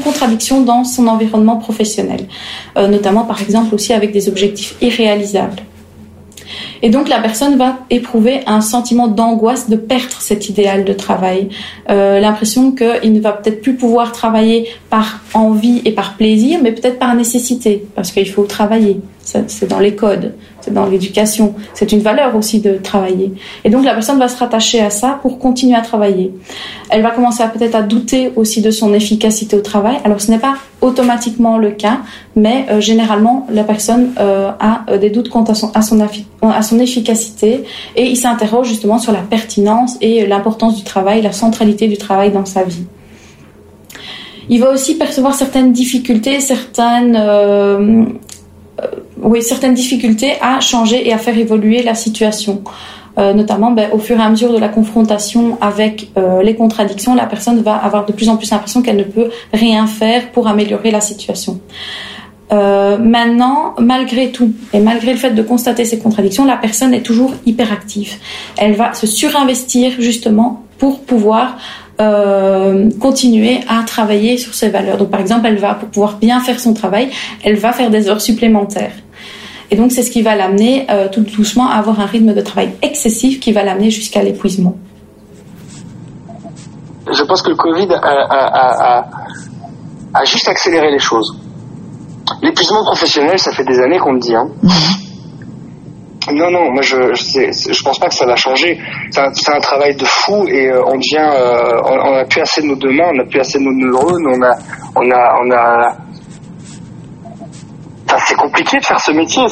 contradictions 0.00 0.62
dans 0.62 0.84
son 0.84 1.06
environnement 1.06 1.56
professionnel, 1.56 2.20
euh, 2.76 2.88
notamment 2.88 3.24
par 3.24 3.42
exemple 3.42 3.74
aussi 3.74 3.92
avec 3.92 4.12
des 4.12 4.28
objectifs 4.28 4.76
irréalisables. 4.80 5.62
Et 6.82 6.90
donc 6.90 7.08
la 7.08 7.20
personne 7.20 7.56
va 7.56 7.78
éprouver 7.90 8.40
un 8.46 8.60
sentiment 8.60 9.08
d'angoisse 9.08 9.68
de 9.68 9.76
perdre 9.76 10.16
cet 10.20 10.48
idéal 10.48 10.84
de 10.84 10.92
travail, 10.92 11.48
euh, 11.90 12.20
l'impression 12.20 12.72
qu'il 12.72 13.12
ne 13.12 13.20
va 13.20 13.32
peut-être 13.32 13.60
plus 13.60 13.74
pouvoir 13.74 14.12
travailler 14.12 14.68
par 14.90 15.20
envie 15.34 15.82
et 15.84 15.92
par 15.92 16.16
plaisir, 16.16 16.60
mais 16.62 16.72
peut-être 16.72 16.98
par 16.98 17.14
nécessité, 17.14 17.84
parce 17.94 18.10
qu'il 18.10 18.30
faut 18.30 18.44
travailler. 18.44 19.00
C'est 19.46 19.68
dans 19.68 19.78
les 19.78 19.94
codes 19.94 20.32
dans 20.70 20.86
l'éducation. 20.86 21.54
C'est 21.74 21.92
une 21.92 22.00
valeur 22.00 22.34
aussi 22.36 22.60
de 22.60 22.74
travailler. 22.74 23.32
Et 23.64 23.70
donc 23.70 23.84
la 23.84 23.94
personne 23.94 24.18
va 24.18 24.28
se 24.28 24.38
rattacher 24.38 24.80
à 24.80 24.90
ça 24.90 25.18
pour 25.22 25.38
continuer 25.38 25.74
à 25.74 25.80
travailler. 25.80 26.32
Elle 26.90 27.02
va 27.02 27.10
commencer 27.10 27.42
peut-être 27.52 27.74
à 27.74 27.82
douter 27.82 28.32
aussi 28.36 28.62
de 28.62 28.70
son 28.70 28.94
efficacité 28.94 29.56
au 29.56 29.60
travail. 29.60 29.96
Alors 30.04 30.20
ce 30.20 30.30
n'est 30.30 30.38
pas 30.38 30.54
automatiquement 30.80 31.58
le 31.58 31.70
cas, 31.70 31.98
mais 32.36 32.66
euh, 32.70 32.80
généralement 32.80 33.46
la 33.50 33.64
personne 33.64 34.12
euh, 34.20 34.50
a 34.60 34.84
euh, 34.88 34.98
des 34.98 35.10
doutes 35.10 35.28
quant 35.28 35.44
à 35.44 35.54
son, 35.54 35.72
à 35.74 35.82
son, 35.82 35.98
à 36.42 36.62
son 36.62 36.78
efficacité 36.78 37.64
et 37.96 38.06
il 38.06 38.16
s'interroge 38.16 38.68
justement 38.68 38.98
sur 38.98 39.12
la 39.12 39.20
pertinence 39.20 39.96
et 40.00 40.26
l'importance 40.26 40.76
du 40.76 40.84
travail, 40.84 41.22
la 41.22 41.32
centralité 41.32 41.88
du 41.88 41.96
travail 41.96 42.30
dans 42.30 42.44
sa 42.44 42.62
vie. 42.62 42.84
Il 44.50 44.60
va 44.60 44.70
aussi 44.70 44.96
percevoir 44.96 45.34
certaines 45.34 45.72
difficultés, 45.72 46.40
certaines 46.40 47.16
euh, 47.16 48.04
oui, 49.20 49.42
certaines 49.42 49.74
difficultés 49.74 50.34
à 50.40 50.60
changer 50.60 51.06
et 51.06 51.12
à 51.12 51.18
faire 51.18 51.36
évoluer 51.36 51.82
la 51.82 51.94
situation. 51.94 52.62
Euh, 53.18 53.32
notamment 53.32 53.72
ben, 53.72 53.88
au 53.92 53.98
fur 53.98 54.16
et 54.16 54.22
à 54.22 54.28
mesure 54.28 54.52
de 54.52 54.58
la 54.58 54.68
confrontation 54.68 55.58
avec 55.60 56.10
euh, 56.16 56.40
les 56.42 56.54
contradictions, 56.54 57.16
la 57.16 57.26
personne 57.26 57.60
va 57.62 57.74
avoir 57.74 58.06
de 58.06 58.12
plus 58.12 58.28
en 58.28 58.36
plus 58.36 58.50
l'impression 58.50 58.80
qu'elle 58.80 58.96
ne 58.96 59.02
peut 59.02 59.30
rien 59.52 59.88
faire 59.88 60.30
pour 60.30 60.46
améliorer 60.46 60.90
la 60.90 61.00
situation. 61.00 61.60
maintenant, 62.50 63.74
malgré 63.78 64.30
tout, 64.30 64.52
et 64.72 64.80
malgré 64.80 65.12
le 65.12 65.18
fait 65.18 65.32
de 65.32 65.42
constater 65.42 65.84
ces 65.84 65.98
contradictions, 65.98 66.46
la 66.46 66.56
personne 66.56 66.94
est 66.94 67.02
toujours 67.02 67.32
hyperactive. 67.44 68.14
Elle 68.56 68.74
va 68.74 68.94
se 68.94 69.06
surinvestir 69.06 69.92
justement 69.98 70.62
pour 70.78 71.00
pouvoir 71.00 71.58
euh, 72.00 72.90
continuer 73.00 73.60
à 73.68 73.82
travailler 73.82 74.38
sur 74.38 74.54
ses 74.54 74.68
valeurs. 74.68 74.98
Donc 74.98 75.10
par 75.10 75.20
exemple, 75.20 75.46
elle 75.46 75.58
va, 75.58 75.74
pour 75.74 75.88
pouvoir 75.88 76.16
bien 76.18 76.40
faire 76.40 76.60
son 76.60 76.72
travail, 76.72 77.10
elle 77.42 77.56
va 77.56 77.72
faire 77.72 77.90
des 77.90 78.08
heures 78.08 78.20
supplémentaires. 78.20 78.92
Et 79.70 79.76
donc 79.76 79.92
c'est 79.92 80.02
ce 80.02 80.10
qui 80.10 80.22
va 80.22 80.36
l'amener 80.36 80.86
euh, 80.90 81.08
tout 81.08 81.20
doucement 81.20 81.68
à 81.68 81.74
avoir 81.74 82.00
un 82.00 82.06
rythme 82.06 82.32
de 82.34 82.40
travail 82.40 82.70
excessif 82.82 83.40
qui 83.40 83.52
va 83.52 83.64
l'amener 83.64 83.90
jusqu'à 83.90 84.22
l'épuisement. 84.22 84.76
Je 87.10 87.22
pense 87.24 87.42
que 87.42 87.50
le 87.50 87.56
Covid 87.56 87.88
a, 87.94 89.04
a, 90.14 90.24
juste 90.24 90.48
accéléré 90.48 90.90
les 90.90 90.98
choses. 90.98 91.36
L'épuisement 92.42 92.84
professionnel, 92.84 93.38
ça 93.38 93.50
fait 93.52 93.64
des 93.64 93.78
années 93.80 93.98
qu'on 93.98 94.12
le 94.12 94.20
dit. 94.20 94.34
Hein. 94.34 94.48
Non, 96.32 96.50
non, 96.50 96.70
moi 96.72 96.82
je, 96.82 97.14
je, 97.14 97.72
je, 97.72 97.82
pense 97.82 97.98
pas 97.98 98.08
que 98.08 98.14
ça 98.14 98.26
va 98.26 98.36
changer. 98.36 98.78
C'est 99.10 99.20
un, 99.20 99.60
travail 99.60 99.94
de 99.96 100.04
fou 100.04 100.46
et 100.48 100.70
euh, 100.70 100.82
on 100.86 100.96
devient, 100.96 101.18
euh, 101.18 101.80
on, 101.84 102.14
a 102.14 102.24
plus 102.24 102.40
assez 102.40 102.62
de 102.62 102.66
nos 102.66 102.76
deux 102.76 102.90
mains, 102.90 103.10
on 103.14 103.20
a 103.20 103.24
plus 103.24 103.40
assez 103.40 103.58
de 103.58 103.64
nos 103.64 103.72
neurones, 103.72 104.26
on 104.26 104.42
a, 104.42 104.56
on 104.96 105.10
a, 105.10 105.38
on 105.42 105.50
a. 105.50 105.96
Enfin, 108.06 108.18
c'est 108.26 108.36
compliqué 108.36 108.78
de 108.78 108.84
faire 108.84 109.00
ce 109.00 109.12
métier. 109.12 109.42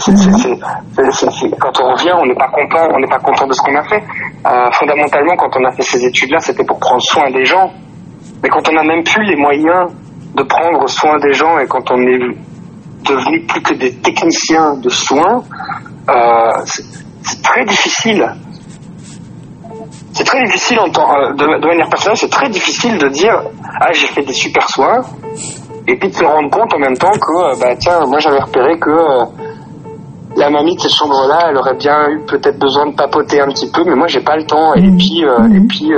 quand 1.60 1.80
on 1.80 1.92
revient, 1.92 2.14
on 2.18 2.26
n'est 2.26 2.34
pas 2.34 2.48
content, 2.48 2.88
on 2.94 3.00
n'est 3.00 3.08
pas 3.08 3.18
content 3.18 3.46
de 3.46 3.52
ce 3.52 3.60
qu'on 3.60 3.76
a 3.76 3.82
fait. 3.84 4.02
Euh, 4.46 4.70
fondamentalement, 4.72 5.36
quand 5.36 5.56
on 5.58 5.64
a 5.64 5.72
fait 5.72 5.82
ces 5.82 6.04
études-là, 6.04 6.38
c'était 6.40 6.64
pour 6.64 6.78
prendre 6.78 7.02
soin 7.02 7.30
des 7.30 7.44
gens. 7.44 7.70
Mais 8.42 8.48
quand 8.48 8.68
on 8.68 8.72
n'a 8.72 8.82
même 8.82 9.02
plus 9.02 9.24
les 9.24 9.36
moyens 9.36 9.92
de 10.34 10.42
prendre 10.42 10.88
soin 10.88 11.18
des 11.18 11.32
gens 11.32 11.58
et 11.58 11.66
quand 11.66 11.90
on 11.90 12.00
est 12.02 12.18
devenu 13.06 13.46
plus 13.46 13.62
que 13.62 13.74
des 13.74 13.94
techniciens 13.94 14.74
de 14.76 14.88
soins, 14.88 15.42
euh, 16.08 16.62
c'est 16.64 17.42
très 17.42 17.64
difficile. 17.64 18.26
C'est 20.12 20.24
très 20.24 20.42
difficile 20.44 20.78
en 20.80 20.88
temps, 20.90 21.12
euh, 21.14 21.32
de, 21.32 21.66
manière 21.66 21.88
personnelle, 21.88 22.16
c'est 22.16 22.30
très 22.30 22.48
difficile 22.48 22.98
de 22.98 23.08
dire 23.08 23.42
ah 23.80 23.92
j'ai 23.92 24.06
fait 24.06 24.22
des 24.22 24.32
super 24.32 24.68
soins 24.68 25.00
et 25.86 25.96
puis 25.98 26.08
de 26.08 26.14
se 26.14 26.24
rendre 26.24 26.50
compte 26.50 26.72
en 26.74 26.78
même 26.78 26.96
temps 26.96 27.12
que 27.12 27.52
euh, 27.52 27.56
bah 27.60 27.76
tiens 27.78 28.00
moi 28.06 28.18
j'avais 28.18 28.40
repéré 28.40 28.78
que 28.78 28.90
la 30.36 30.48
mamie 30.50 30.76
de 30.76 30.80
cette 30.80 30.92
chambre 30.92 31.26
là 31.28 31.48
elle 31.50 31.56
aurait 31.56 31.76
bien 31.76 32.08
eu 32.08 32.20
peut-être 32.26 32.58
besoin 32.58 32.86
de 32.86 32.94
papoter 32.94 33.40
un 33.40 33.48
petit 33.48 33.70
peu 33.70 33.84
mais 33.84 33.94
moi 33.94 34.06
j'ai 34.06 34.20
pas 34.20 34.36
le 34.36 34.44
temps 34.44 34.74
et 34.74 34.80
mmh. 34.80 34.96
puis 34.96 35.20
et 35.20 35.60
mmh. 35.60 35.68
puis 35.68 35.90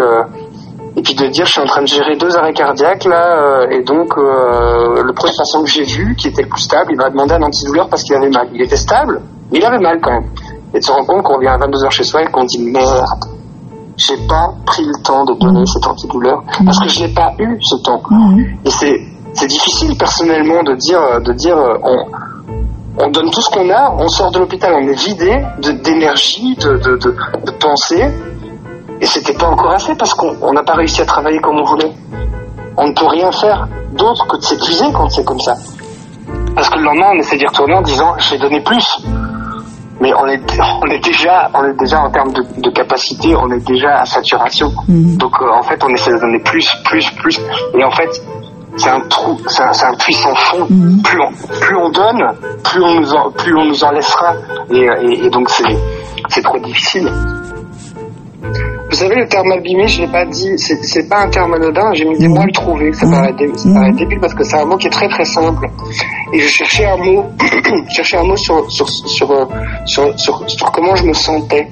et 0.97 1.03
puis 1.03 1.15
de 1.15 1.27
dire 1.29 1.47
je 1.47 1.53
suis 1.53 1.61
en 1.61 1.67
train 1.67 1.83
de 1.83 1.87
gérer 1.87 2.17
deux 2.17 2.37
arrêts 2.37 2.53
cardiaques 2.53 3.05
là 3.05 3.67
et 3.71 3.83
donc 3.83 4.17
le 4.17 5.13
premier 5.13 5.33
patient 5.39 5.63
que 5.63 5.71
j'ai 5.71 5.85
vu 5.85 6.17
qui 6.17 6.29
était 6.29 6.43
le 6.43 6.49
plus 6.49 6.63
stable 6.63 6.91
il 6.91 6.97
m'a 6.97 7.09
demandé 7.09 7.35
un 7.35 7.43
antidouleur 7.43 7.89
parce 7.89 8.03
qu'il 8.03 8.17
avait 8.17 8.31
mal 8.31 8.49
il 8.53 8.63
était 8.63 8.77
stable 8.77 9.21
mais 9.51 9.59
il 9.59 9.65
avait 9.65 9.79
mal 9.79 10.01
quand 10.01 10.13
même. 10.13 10.31
Et 10.75 10.79
de 10.79 10.85
se 10.85 10.93
rendre 10.93 11.07
compte 11.07 11.23
qu'on 11.23 11.39
vient 11.39 11.53
à 11.55 11.59
22h 11.59 11.91
chez 11.91 12.05
soi 12.05 12.23
et 12.23 12.27
qu'on 12.27 12.45
dit 12.45 12.63
merde, 12.63 13.05
j'ai 13.97 14.17
pas 14.29 14.53
pris 14.67 14.85
le 14.85 15.03
temps 15.03 15.25
de 15.25 15.35
donner 15.35 15.67
cet 15.67 15.87
antidouleur 15.87 16.43
parce 16.65 16.79
que 16.79 16.89
je 16.89 17.01
n'ai 17.01 17.09
pas 17.09 17.33
eu 17.39 17.59
ce 17.61 17.77
temps. 17.83 18.01
Et 18.65 18.71
c'est, 18.71 19.01
c'est 19.35 19.47
difficile 19.47 19.97
personnellement 19.97 20.63
de 20.63 20.75
dire, 20.75 21.01
de 21.21 21.33
dire 21.33 21.57
on, 21.83 22.05
on 23.01 23.09
donne 23.11 23.31
tout 23.31 23.41
ce 23.41 23.51
qu'on 23.51 23.69
a, 23.71 23.95
on 23.99 24.09
sort 24.09 24.31
de 24.31 24.39
l'hôpital, 24.39 24.75
on 24.75 24.87
est 24.89 24.99
vidé 25.05 25.43
d'énergie, 25.83 26.55
de, 26.57 26.77
de, 26.77 26.97
de, 26.97 27.17
de 27.45 27.51
pensée. 27.53 28.05
Et 29.01 29.07
c'était 29.07 29.35
pas 29.35 29.47
encore 29.47 29.73
assez 29.73 29.95
parce 29.95 30.13
qu'on 30.15 30.53
n'a 30.53 30.63
pas 30.63 30.75
réussi 30.75 31.01
à 31.01 31.07
travailler 31.07 31.39
comme 31.41 31.57
on 31.59 31.65
voulait. 31.65 31.93
On 32.77 32.89
ne 32.89 32.93
peut 32.93 33.07
rien 33.07 33.31
faire 33.33 33.69
d'autre 33.93 34.27
que 34.27 34.37
de 34.37 34.43
s'épuiser 34.43 34.87
quand 34.93 35.09
c'est 35.09 35.25
comme 35.25 35.41
ça. 35.41 35.55
Parce 36.55 36.69
que 36.69 36.79
le 36.79 36.85
lendemain, 36.85 37.11
on 37.15 37.19
essaie 37.19 37.37
d'y 37.37 37.47
retourner 37.47 37.75
en 37.75 37.83
disant, 37.83 38.15
je 38.19 38.31
vais 38.33 38.39
donner 38.39 38.61
plus 38.61 38.99
mais 40.01 40.13
on 40.15 40.27
est, 40.27 40.41
on 40.83 40.87
est 40.87 41.05
déjà, 41.05 41.51
on 41.55 41.65
est 41.65 41.79
déjà 41.79 42.01
en 42.01 42.11
termes 42.11 42.33
de, 42.33 42.43
de 42.61 42.71
capacité, 42.71 43.35
on 43.37 43.51
est 43.51 43.65
déjà 43.67 44.01
à 44.01 44.05
saturation. 44.05 44.73
Mhm. 44.89 45.17
Donc 45.17 45.33
euh, 45.41 45.47
en 45.53 45.63
fait, 45.63 45.83
on 45.85 45.89
essaie 45.89 46.13
de 46.13 46.21
donner 46.21 46.39
plus, 46.41 46.69
plus, 46.85 47.11
plus, 47.13 47.41
et 47.75 47.85
en 47.85 47.91
fait, 47.91 48.11
c'est 48.77 48.91
un 48.91 49.01
trou, 49.09 49.37
c'est 49.49 49.63
un, 49.63 49.73
fond. 50.35 50.67
Mhm. 50.71 51.03
Plus 51.03 51.21
on, 51.21 51.59
plus 51.61 51.77
on 51.77 51.91
donne, 51.91 52.23
plus 52.63 52.83
on 52.83 52.95
nous 53.01 53.15
en, 53.15 53.31
plus 53.31 53.57
on 53.57 53.65
nous 53.65 53.85
en 53.85 53.91
laissera, 53.91 54.35
et, 54.71 54.87
et, 55.03 55.27
et 55.27 55.31
donc 55.31 55.49
c'est, 55.51 55.77
c'est 56.29 56.43
trop 56.43 56.59
difficile. 56.59 57.11
Vous 58.91 58.97
savez, 58.97 59.17
le 59.17 59.29
terme 59.29 59.53
abîmé, 59.53 59.87
je 59.87 60.01
l'ai 60.01 60.09
pas 60.09 60.25
dit, 60.25 60.55
c'est 60.57 61.09
pas 61.09 61.21
un 61.21 61.29
terme 61.29 61.53
anodin, 61.53 61.93
j'ai 61.93 62.07
mis 62.07 62.19
des 62.19 62.29
mois 62.29 62.45
à 62.45 62.47
le 62.47 62.53
trouver. 62.53 62.93
Ça, 62.95 63.07
paraît, 63.07 63.35
ça 63.55 63.69
paraît 63.73 63.93
débile 63.93 64.19
parce 64.19 64.33
que 64.33 64.45
c'est 64.45 64.57
un 64.57 64.65
mot 64.65 64.77
qui 64.77 64.87
est 64.87 64.91
très 64.91 65.09
très 65.09 65.27
simple. 65.27 65.69
Et 66.33 66.41
je 66.41 66.49
cherchais 66.49 66.87
un 66.87 66.97
mot, 66.97 67.27
cherchais 67.91 68.17
un 68.17 68.25
mot 68.25 68.37
sur 68.37 68.71
sur, 68.71 68.89
sur, 68.89 69.49
sur, 69.85 70.49
sur, 70.49 70.73
comment 70.73 70.97
je 70.97 71.05
me 71.05 71.13
sentais. 71.13 71.69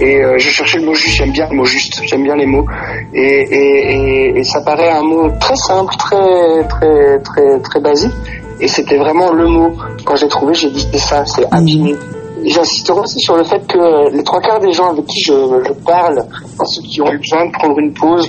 Et 0.00 0.16
euh, 0.22 0.38
je 0.38 0.50
cherchais 0.50 0.78
le 0.78 0.86
mot 0.86 0.94
juste, 0.94 1.16
j'aime 1.16 1.32
bien 1.32 1.48
le 1.50 1.56
mot 1.56 1.64
juste, 1.64 2.02
j'aime 2.04 2.22
bien 2.22 2.36
les 2.36 2.46
mots. 2.46 2.66
Et, 3.14 3.20
et, 3.20 4.38
et, 4.38 4.44
ça 4.44 4.60
paraît 4.60 4.90
un 4.90 5.02
mot 5.02 5.30
très 5.40 5.56
simple, 5.56 5.94
très 5.96 6.68
très 6.68 7.18
très 7.20 7.60
très 7.60 7.80
basique. 7.80 8.12
Et 8.60 8.68
c'était 8.68 8.98
vraiment 8.98 9.32
le 9.32 9.46
mot. 9.46 9.72
Quand 10.04 10.16
j'ai 10.16 10.28
trouvé, 10.28 10.52
j'ai 10.52 10.70
dit 10.70 10.86
c'est 10.92 10.98
ça, 10.98 11.24
c'est 11.24 11.46
abîmé. 11.50 11.96
J'insisterai 12.44 13.00
aussi 13.00 13.20
sur 13.20 13.36
le 13.36 13.44
fait 13.44 13.66
que 13.66 14.14
les 14.14 14.22
trois 14.22 14.40
quarts 14.40 14.60
des 14.60 14.72
gens 14.72 14.90
avec 14.90 15.06
qui 15.06 15.20
je, 15.20 15.72
parle, 15.84 16.24
ceux 16.64 16.82
qui 16.82 17.00
ont 17.00 17.10
eu 17.10 17.18
besoin 17.18 17.46
de 17.46 17.52
prendre 17.52 17.78
une 17.78 17.92
pause 17.92 18.28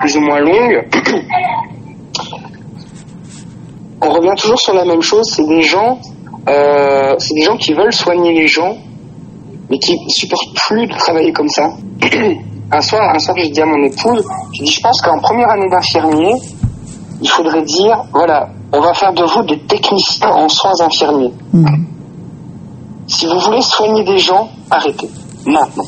plus 0.00 0.16
ou 0.16 0.20
moins 0.20 0.40
longue, 0.40 0.88
on 4.02 4.10
revient 4.10 4.34
toujours 4.36 4.58
sur 4.58 4.74
la 4.74 4.84
même 4.84 5.02
chose, 5.02 5.26
c'est 5.34 5.46
des 5.46 5.62
gens, 5.62 5.98
euh, 6.48 7.14
c'est 7.18 7.34
des 7.34 7.42
gens 7.42 7.56
qui 7.56 7.72
veulent 7.72 7.92
soigner 7.92 8.32
les 8.32 8.46
gens, 8.46 8.76
mais 9.70 9.78
qui 9.78 9.96
supportent 10.08 10.54
plus 10.68 10.86
de 10.86 10.94
travailler 10.94 11.32
comme 11.32 11.48
ça. 11.48 11.72
un 12.72 12.80
soir, 12.80 13.02
un 13.14 13.18
soir, 13.18 13.36
j'ai 13.38 13.48
dit 13.48 13.60
à 13.60 13.66
mon 13.66 13.82
épouse, 13.84 14.24
je 14.54 14.64
dis, 14.64 14.70
je 14.70 14.80
pense 14.80 15.00
qu'en 15.00 15.18
première 15.20 15.50
année 15.50 15.68
d'infirmier, 15.70 16.34
il 17.22 17.28
faudrait 17.28 17.62
dire, 17.62 18.04
voilà, 18.12 18.48
on 18.72 18.80
va 18.80 18.92
faire 18.92 19.12
de 19.12 19.24
vous 19.24 19.42
des 19.44 19.58
techniciens 19.60 20.30
en 20.30 20.48
soins 20.48 20.80
infirmiers. 20.80 21.32
Mmh. 21.52 21.95
Si 23.06 23.26
vous 23.26 23.38
voulez 23.38 23.62
soigner 23.62 24.04
des 24.04 24.18
gens, 24.18 24.48
arrêtez. 24.70 25.08
Maintenant. 25.46 25.84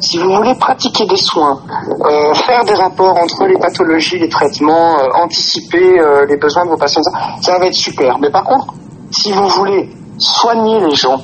si 0.00 0.18
vous 0.18 0.32
voulez 0.32 0.54
pratiquer 0.54 1.06
des 1.06 1.16
soins, 1.16 1.60
euh, 2.04 2.34
faire 2.34 2.64
des 2.64 2.74
rapports 2.74 3.16
entre 3.16 3.46
les 3.46 3.58
pathologies, 3.58 4.18
les 4.18 4.28
traitements, 4.28 4.98
euh, 4.98 5.22
anticiper 5.24 5.98
euh, 5.98 6.24
les 6.26 6.36
besoins 6.36 6.64
de 6.64 6.70
vos 6.70 6.76
patients, 6.76 7.02
ça, 7.40 7.58
va 7.58 7.66
être 7.66 7.74
super. 7.74 8.18
Mais 8.18 8.30
par 8.30 8.44
contre, 8.44 8.74
si 9.10 9.32
vous 9.32 9.48
voulez 9.48 9.90
soigner 10.18 10.80
les 10.80 10.94
gens, 10.94 11.20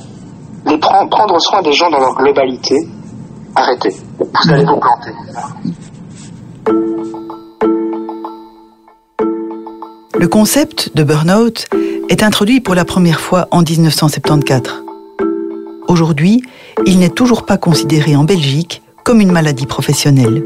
prendre 1.11 1.41
soin 1.41 1.63
des 1.63 1.73
gens 1.73 1.89
dans 1.91 2.01
leur 2.01 2.15
globalité, 2.15 2.75
arrêtez. 3.55 3.95
Vous 4.19 4.53
allez 4.53 4.65
vous 4.65 4.81
planter. 4.81 5.13
Le 10.19 10.27
concept 10.27 10.97
de 10.97 11.05
burn-out 11.05 11.67
est 12.09 12.25
introduit 12.25 12.61
pour 12.61 12.75
la 12.75 12.85
première 12.85 13.21
fois 13.21 13.47
en 13.53 13.63
1974. 13.63 14.88
Aujourd'hui, 15.89 16.43
il 16.85 16.99
n'est 16.99 17.09
toujours 17.09 17.47
pas 17.47 17.57
considéré 17.57 18.15
en 18.15 18.25
Belgique 18.25 18.83
comme 19.05 19.23
une 19.23 19.33
maladie 19.33 19.67
professionnelle. 19.67 20.45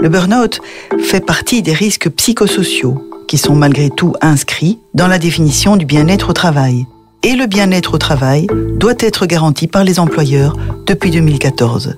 Le 0.00 0.08
burn-out 0.08 0.60
fait 0.98 1.24
partie 1.24 1.62
des 1.62 1.72
risques 1.72 2.10
psychosociaux 2.10 3.00
qui 3.28 3.38
sont 3.38 3.54
malgré 3.54 3.90
tout 3.90 4.14
inscrits 4.20 4.80
dans 4.92 5.06
la 5.06 5.20
définition 5.20 5.76
du 5.76 5.86
bien-être 5.86 6.30
au 6.30 6.32
travail. 6.32 6.84
Et 7.22 7.36
le 7.36 7.46
bien-être 7.46 7.94
au 7.94 7.98
travail 7.98 8.48
doit 8.74 8.96
être 8.98 9.26
garanti 9.26 9.68
par 9.68 9.84
les 9.84 10.00
employeurs 10.00 10.56
depuis 10.84 11.12
2014. 11.12 11.96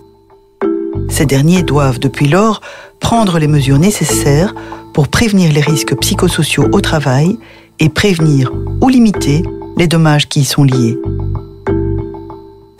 Ces 1.09 1.25
derniers 1.25 1.63
doivent 1.63 2.01
depuis 2.01 2.29
lors 2.29 2.61
prendre 3.01 3.39
les 3.39 3.49
mesures 3.49 3.79
nécessaires 3.79 4.55
pour 4.93 5.09
prévenir 5.09 5.51
les 5.53 5.63
risques 5.63 5.97
psychosociaux 5.97 6.69
au 6.71 6.83
travail 6.83 7.39
et 7.81 7.89
prévenir 7.89 8.53
ou 8.83 8.91
limiter 8.91 9.43
les 9.79 9.89
dommages 9.89 10.29
qui 10.29 10.41
y 10.41 10.45
sont 10.45 10.65
liés. 10.65 10.99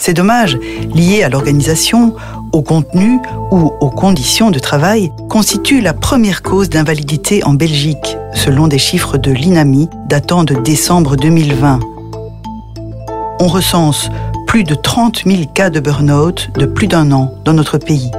Ces 0.05 0.13
dommages 0.13 0.59
liés 0.95 1.23
à 1.23 1.31
l'organisation, 1.31 2.15
au 2.53 2.61
contenu 2.61 3.21
ou 3.51 3.73
aux 3.81 3.89
conditions 3.89 4.51
de 4.51 4.59
travail 4.59 5.11
constituent 5.31 5.81
la 5.81 5.95
première 5.95 6.43
cause 6.43 6.69
d'invalidité 6.69 7.43
en 7.43 7.55
Belgique, 7.55 8.19
selon 8.35 8.69
des 8.69 8.77
chiffres 8.77 9.17
de 9.17 9.31
l'INAMI 9.33 9.89
datant 10.07 10.45
de 10.45 10.57
décembre 10.57 11.17
2020. 11.17 11.81
On 13.41 13.47
recense 13.47 14.11
plus 14.47 14.63
de 14.63 14.75
30 14.75 15.23
000 15.25 15.45
cas 15.55 15.71
de 15.71 15.81
burn-out 15.81 16.51
de 16.53 16.67
plus 16.67 16.87
d'un 16.87 17.11
an 17.11 17.33
dans 17.47 17.55
notre 17.55 17.79
pays. 17.79 18.11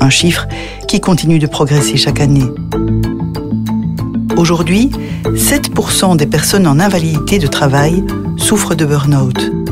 Un 0.00 0.10
chiffre 0.10 0.46
qui 0.86 1.00
continue 1.00 1.38
de 1.38 1.46
progresser 1.46 1.96
chaque 1.96 2.20
année. 2.20 2.44
Aujourd'hui, 4.36 4.90
7% 5.24 6.18
des 6.18 6.26
personnes 6.26 6.66
en 6.66 6.78
invalidité 6.78 7.38
de 7.38 7.46
travail 7.46 8.04
souffrent 8.36 8.74
de 8.74 8.84
burn-out. 8.84 9.65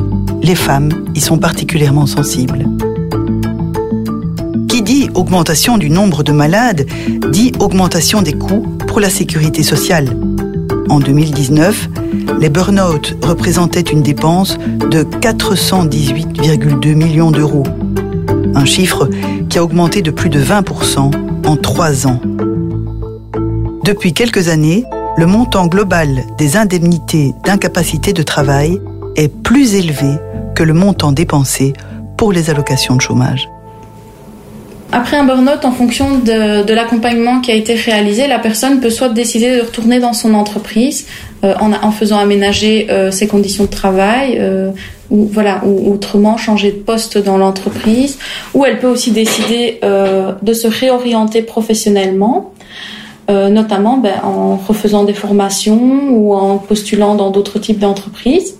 Les 0.45 0.53
femmes 0.53 0.91
y 1.15 1.21
sont 1.21 1.39
particulièrement 1.39 2.05
sensibles. 2.05 2.67
Qui 4.69 4.83
dit 4.83 5.09
augmentation 5.15 5.79
du 5.79 5.89
nombre 5.89 6.21
de 6.21 6.31
malades 6.31 6.85
dit 7.31 7.51
augmentation 7.57 8.21
des 8.21 8.33
coûts 8.33 8.77
pour 8.87 8.99
la 8.99 9.09
sécurité 9.09 9.63
sociale. 9.63 10.15
En 10.87 10.99
2019, 10.99 11.89
les 12.39 12.49
burn-out 12.49 13.17
représentaient 13.23 13.81
une 13.81 14.03
dépense 14.03 14.59
de 14.91 15.01
418,2 15.03 16.93
millions 16.93 17.31
d'euros. 17.31 17.63
Un 18.53 18.65
chiffre 18.65 19.09
qui 19.49 19.57
a 19.57 19.63
augmenté 19.63 20.03
de 20.03 20.11
plus 20.11 20.29
de 20.29 20.39
20% 20.39 21.11
en 21.43 21.55
trois 21.55 22.05
ans. 22.05 22.21
Depuis 23.83 24.13
quelques 24.13 24.49
années, 24.49 24.85
le 25.17 25.25
montant 25.25 25.65
global 25.65 26.23
des 26.37 26.55
indemnités 26.55 27.33
d'incapacité 27.43 28.13
de 28.13 28.21
travail 28.21 28.79
est 29.15 29.29
plus 29.29 29.73
élevé 29.73 30.19
que 30.55 30.63
le 30.63 30.73
montant 30.73 31.11
dépensé 31.11 31.73
pour 32.17 32.31
les 32.31 32.49
allocations 32.49 32.95
de 32.95 33.01
chômage. 33.01 33.47
Après 34.91 35.17
un 35.17 35.25
burn-out, 35.25 35.65
en 35.65 35.71
fonction 35.71 36.19
de, 36.19 36.73
l'accompagnement 36.73 37.41
qui 37.41 37.51
a 37.51 37.55
été 37.55 37.73
réalisé, 37.73 38.27
la 38.27 38.39
personne 38.39 38.79
peut 38.79 38.89
soit 38.89 39.09
décider 39.09 39.57
de 39.57 39.61
retourner 39.61 39.99
dans 39.99 40.13
son 40.13 40.33
entreprise 40.33 41.05
euh, 41.43 41.53
en, 41.59 41.91
faisant 41.91 42.17
aménager 42.17 42.87
euh, 42.89 43.11
ses 43.11 43.27
conditions 43.27 43.65
de 43.65 43.69
travail, 43.69 44.37
euh, 44.39 44.71
ou 45.09 45.27
voilà, 45.29 45.61
ou 45.65 45.91
autrement 45.91 46.37
changer 46.37 46.71
de 46.71 46.77
poste 46.77 47.17
dans 47.17 47.37
l'entreprise, 47.37 48.17
ou 48.53 48.63
elle 48.63 48.79
peut 48.79 48.87
aussi 48.87 49.11
décider 49.11 49.79
de 49.83 50.53
se 50.53 50.67
réorienter 50.67 51.41
professionnellement. 51.43 52.51
Notamment 53.27 53.97
ben, 53.97 54.13
en 54.23 54.55
refaisant 54.55 55.03
des 55.03 55.13
formations 55.13 56.09
ou 56.11 56.35
en 56.35 56.57
postulant 56.57 57.15
dans 57.15 57.31
d'autres 57.31 57.59
types 57.59 57.79
d'entreprises. 57.79 58.55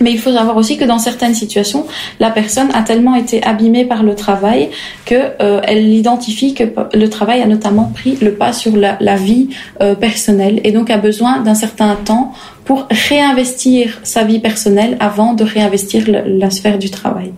Mais 0.00 0.12
il 0.12 0.18
faut 0.18 0.32
savoir 0.32 0.56
aussi 0.56 0.78
que 0.78 0.84
dans 0.84 0.98
certaines 0.98 1.34
situations, 1.34 1.86
la 2.20 2.30
personne 2.30 2.70
a 2.72 2.82
tellement 2.82 3.14
été 3.14 3.42
abîmée 3.42 3.84
par 3.84 4.02
le 4.02 4.14
travail 4.14 4.70
qu'elle 5.04 5.34
euh, 5.40 5.60
identifie 5.70 6.54
que 6.54 6.64
le 6.94 7.08
travail 7.10 7.42
a 7.42 7.46
notamment 7.46 7.92
pris 7.94 8.16
le 8.20 8.32
pas 8.32 8.52
sur 8.52 8.76
la, 8.76 8.96
la 9.00 9.16
vie 9.16 9.50
euh, 9.82 9.94
personnelle 9.94 10.60
et 10.64 10.72
donc 10.72 10.90
a 10.90 10.96
besoin 10.96 11.40
d'un 11.40 11.54
certain 11.54 11.96
temps 11.96 12.32
pour 12.64 12.86
réinvestir 12.90 14.00
sa 14.02 14.24
vie 14.24 14.38
personnelle 14.38 14.96
avant 15.00 15.34
de 15.34 15.44
réinvestir 15.44 16.04
la 16.08 16.50
sphère 16.50 16.78
du 16.78 16.88
travail. 16.88 17.32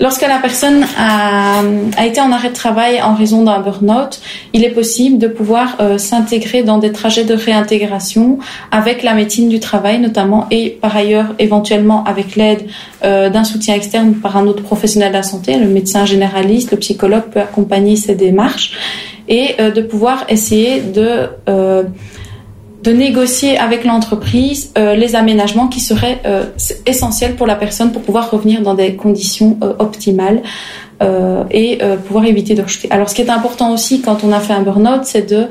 Lorsque 0.00 0.22
la 0.22 0.38
personne 0.38 0.84
a, 0.98 1.62
été 2.04 2.20
en 2.20 2.32
arrêt 2.32 2.48
de 2.48 2.54
travail 2.54 3.00
en 3.00 3.14
raison 3.14 3.44
d'un 3.44 3.60
burn-out, 3.60 4.20
il 4.52 4.64
est 4.64 4.70
possible 4.70 5.18
de 5.18 5.28
pouvoir 5.28 5.76
euh, 5.80 5.98
s'intégrer 5.98 6.64
dans 6.64 6.78
des 6.78 6.90
trajets 6.90 7.24
de 7.24 7.34
réintégration 7.34 8.38
avec 8.72 9.04
la 9.04 9.14
médecine 9.14 9.48
du 9.48 9.60
travail 9.60 10.00
notamment 10.00 10.48
et 10.50 10.70
par 10.70 10.96
ailleurs 10.96 11.34
éventuellement 11.38 12.02
avec 12.04 12.34
l'aide 12.34 12.66
euh, 13.04 13.30
d'un 13.30 13.44
soutien 13.44 13.76
externe 13.76 14.14
par 14.14 14.36
un 14.36 14.46
autre 14.46 14.64
professionnel 14.64 15.10
de 15.10 15.16
la 15.16 15.22
santé, 15.22 15.56
le 15.56 15.68
médecin 15.68 16.04
généraliste, 16.04 16.72
le 16.72 16.78
psychologue 16.78 17.30
peut 17.32 17.40
accompagner 17.40 17.94
ces 17.94 18.16
démarches 18.16 18.72
et 19.28 19.54
euh, 19.60 19.70
de 19.70 19.80
pouvoir 19.80 20.24
essayer 20.28 20.80
de 20.80 21.28
de 22.84 22.92
négocier 22.92 23.56
avec 23.56 23.84
l'entreprise 23.84 24.70
euh, 24.76 24.94
les 24.94 25.16
aménagements 25.16 25.68
qui 25.68 25.80
seraient 25.80 26.20
euh, 26.26 26.44
essentiels 26.84 27.34
pour 27.34 27.46
la 27.46 27.56
personne 27.56 27.92
pour 27.92 28.02
pouvoir 28.02 28.30
revenir 28.30 28.60
dans 28.60 28.74
des 28.74 28.94
conditions 28.94 29.56
euh, 29.62 29.72
optimales 29.78 30.42
et 31.50 31.78
pouvoir 32.06 32.24
éviter 32.24 32.54
de 32.54 32.62
rejeter. 32.62 32.90
Alors 32.90 33.08
ce 33.08 33.14
qui 33.14 33.22
est 33.22 33.30
important 33.30 33.72
aussi 33.72 34.00
quand 34.00 34.24
on 34.24 34.32
a 34.32 34.40
fait 34.40 34.52
un 34.52 34.62
burn-out, 34.62 35.00
c'est 35.04 35.28
de 35.28 35.46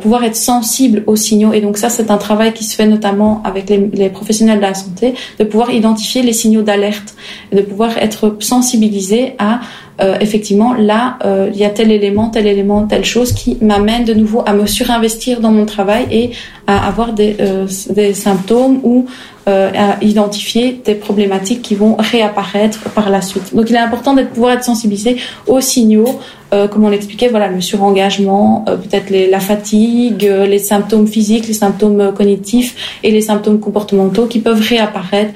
pouvoir 0.00 0.24
être 0.24 0.36
sensible 0.36 1.04
aux 1.06 1.16
signaux. 1.16 1.52
Et 1.52 1.60
donc 1.60 1.76
ça, 1.76 1.88
c'est 1.88 2.10
un 2.10 2.16
travail 2.16 2.52
qui 2.52 2.64
se 2.64 2.74
fait 2.74 2.86
notamment 2.86 3.42
avec 3.44 3.68
les, 3.68 3.88
les, 3.92 4.08
professionnels 4.08 4.58
de 4.58 4.62
la 4.62 4.74
santé, 4.74 5.14
de 5.38 5.44
pouvoir 5.44 5.70
identifier 5.70 6.22
les 6.22 6.32
signaux 6.32 6.62
d'alerte, 6.62 7.14
de 7.52 7.60
pouvoir 7.60 7.96
être 7.98 8.36
sensibilisé 8.40 9.34
à 9.38 9.60
euh, 10.00 10.16
effectivement, 10.20 10.74
là, 10.74 11.18
euh, 11.24 11.50
il 11.52 11.58
y 11.58 11.64
a 11.64 11.70
tel 11.70 11.90
élément, 11.90 12.28
tel 12.28 12.46
élément, 12.46 12.86
telle 12.86 13.04
chose 13.04 13.32
qui 13.32 13.58
m'amène 13.60 14.04
de 14.04 14.14
nouveau 14.14 14.42
à 14.46 14.52
me 14.52 14.66
surinvestir 14.66 15.40
dans 15.40 15.50
mon 15.50 15.66
travail 15.66 16.06
et 16.12 16.30
à 16.68 16.86
avoir 16.86 17.12
des, 17.12 17.36
euh, 17.40 17.66
des 17.90 18.14
symptômes 18.14 18.78
ou 18.84 19.06
à 19.48 19.96
identifier 20.02 20.80
des 20.84 20.94
problématiques 20.94 21.62
qui 21.62 21.74
vont 21.74 21.96
réapparaître 21.98 22.90
par 22.90 23.08
la 23.08 23.22
suite. 23.22 23.54
Donc, 23.54 23.70
il 23.70 23.76
est 23.76 23.78
important 23.78 24.12
d'être 24.12 24.30
pouvoir 24.30 24.52
être 24.52 24.64
sensibilisé 24.64 25.16
aux 25.46 25.62
signaux, 25.62 26.20
comme 26.50 26.84
on 26.84 26.90
l'expliquait, 26.90 27.28
voilà, 27.28 27.48
le 27.48 27.62
surengagement, 27.62 28.64
peut-être 28.66 29.10
la 29.10 29.40
fatigue, 29.40 30.22
les 30.22 30.58
symptômes 30.58 31.06
physiques, 31.06 31.48
les 31.48 31.54
symptômes 31.54 32.12
cognitifs 32.14 32.98
et 33.02 33.10
les 33.10 33.22
symptômes 33.22 33.58
comportementaux 33.58 34.26
qui 34.26 34.40
peuvent 34.40 34.60
réapparaître 34.60 35.32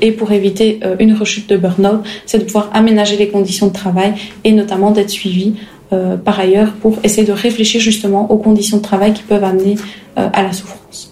et 0.00 0.12
pour 0.12 0.32
éviter 0.32 0.80
euh, 0.84 0.96
une 0.98 1.14
rechute 1.14 1.48
de 1.48 1.56
burn-out, 1.56 2.00
c'est 2.24 2.38
de 2.38 2.44
pouvoir 2.44 2.70
aménager 2.72 3.16
les 3.16 3.28
conditions 3.28 3.68
de 3.68 3.72
travail 3.72 4.14
et 4.44 4.52
notamment 4.52 4.90
d'être 4.90 5.10
suivi 5.10 5.54
euh, 5.92 6.16
par 6.16 6.40
ailleurs 6.40 6.72
pour 6.72 6.98
essayer 7.04 7.26
de 7.26 7.32
réfléchir 7.32 7.80
justement 7.80 8.30
aux 8.30 8.38
conditions 8.38 8.78
de 8.78 8.82
travail 8.82 9.12
qui 9.12 9.22
peuvent 9.22 9.44
amener 9.44 9.76
euh, 10.18 10.28
à 10.32 10.42
la 10.42 10.52
souffrance. 10.52 11.05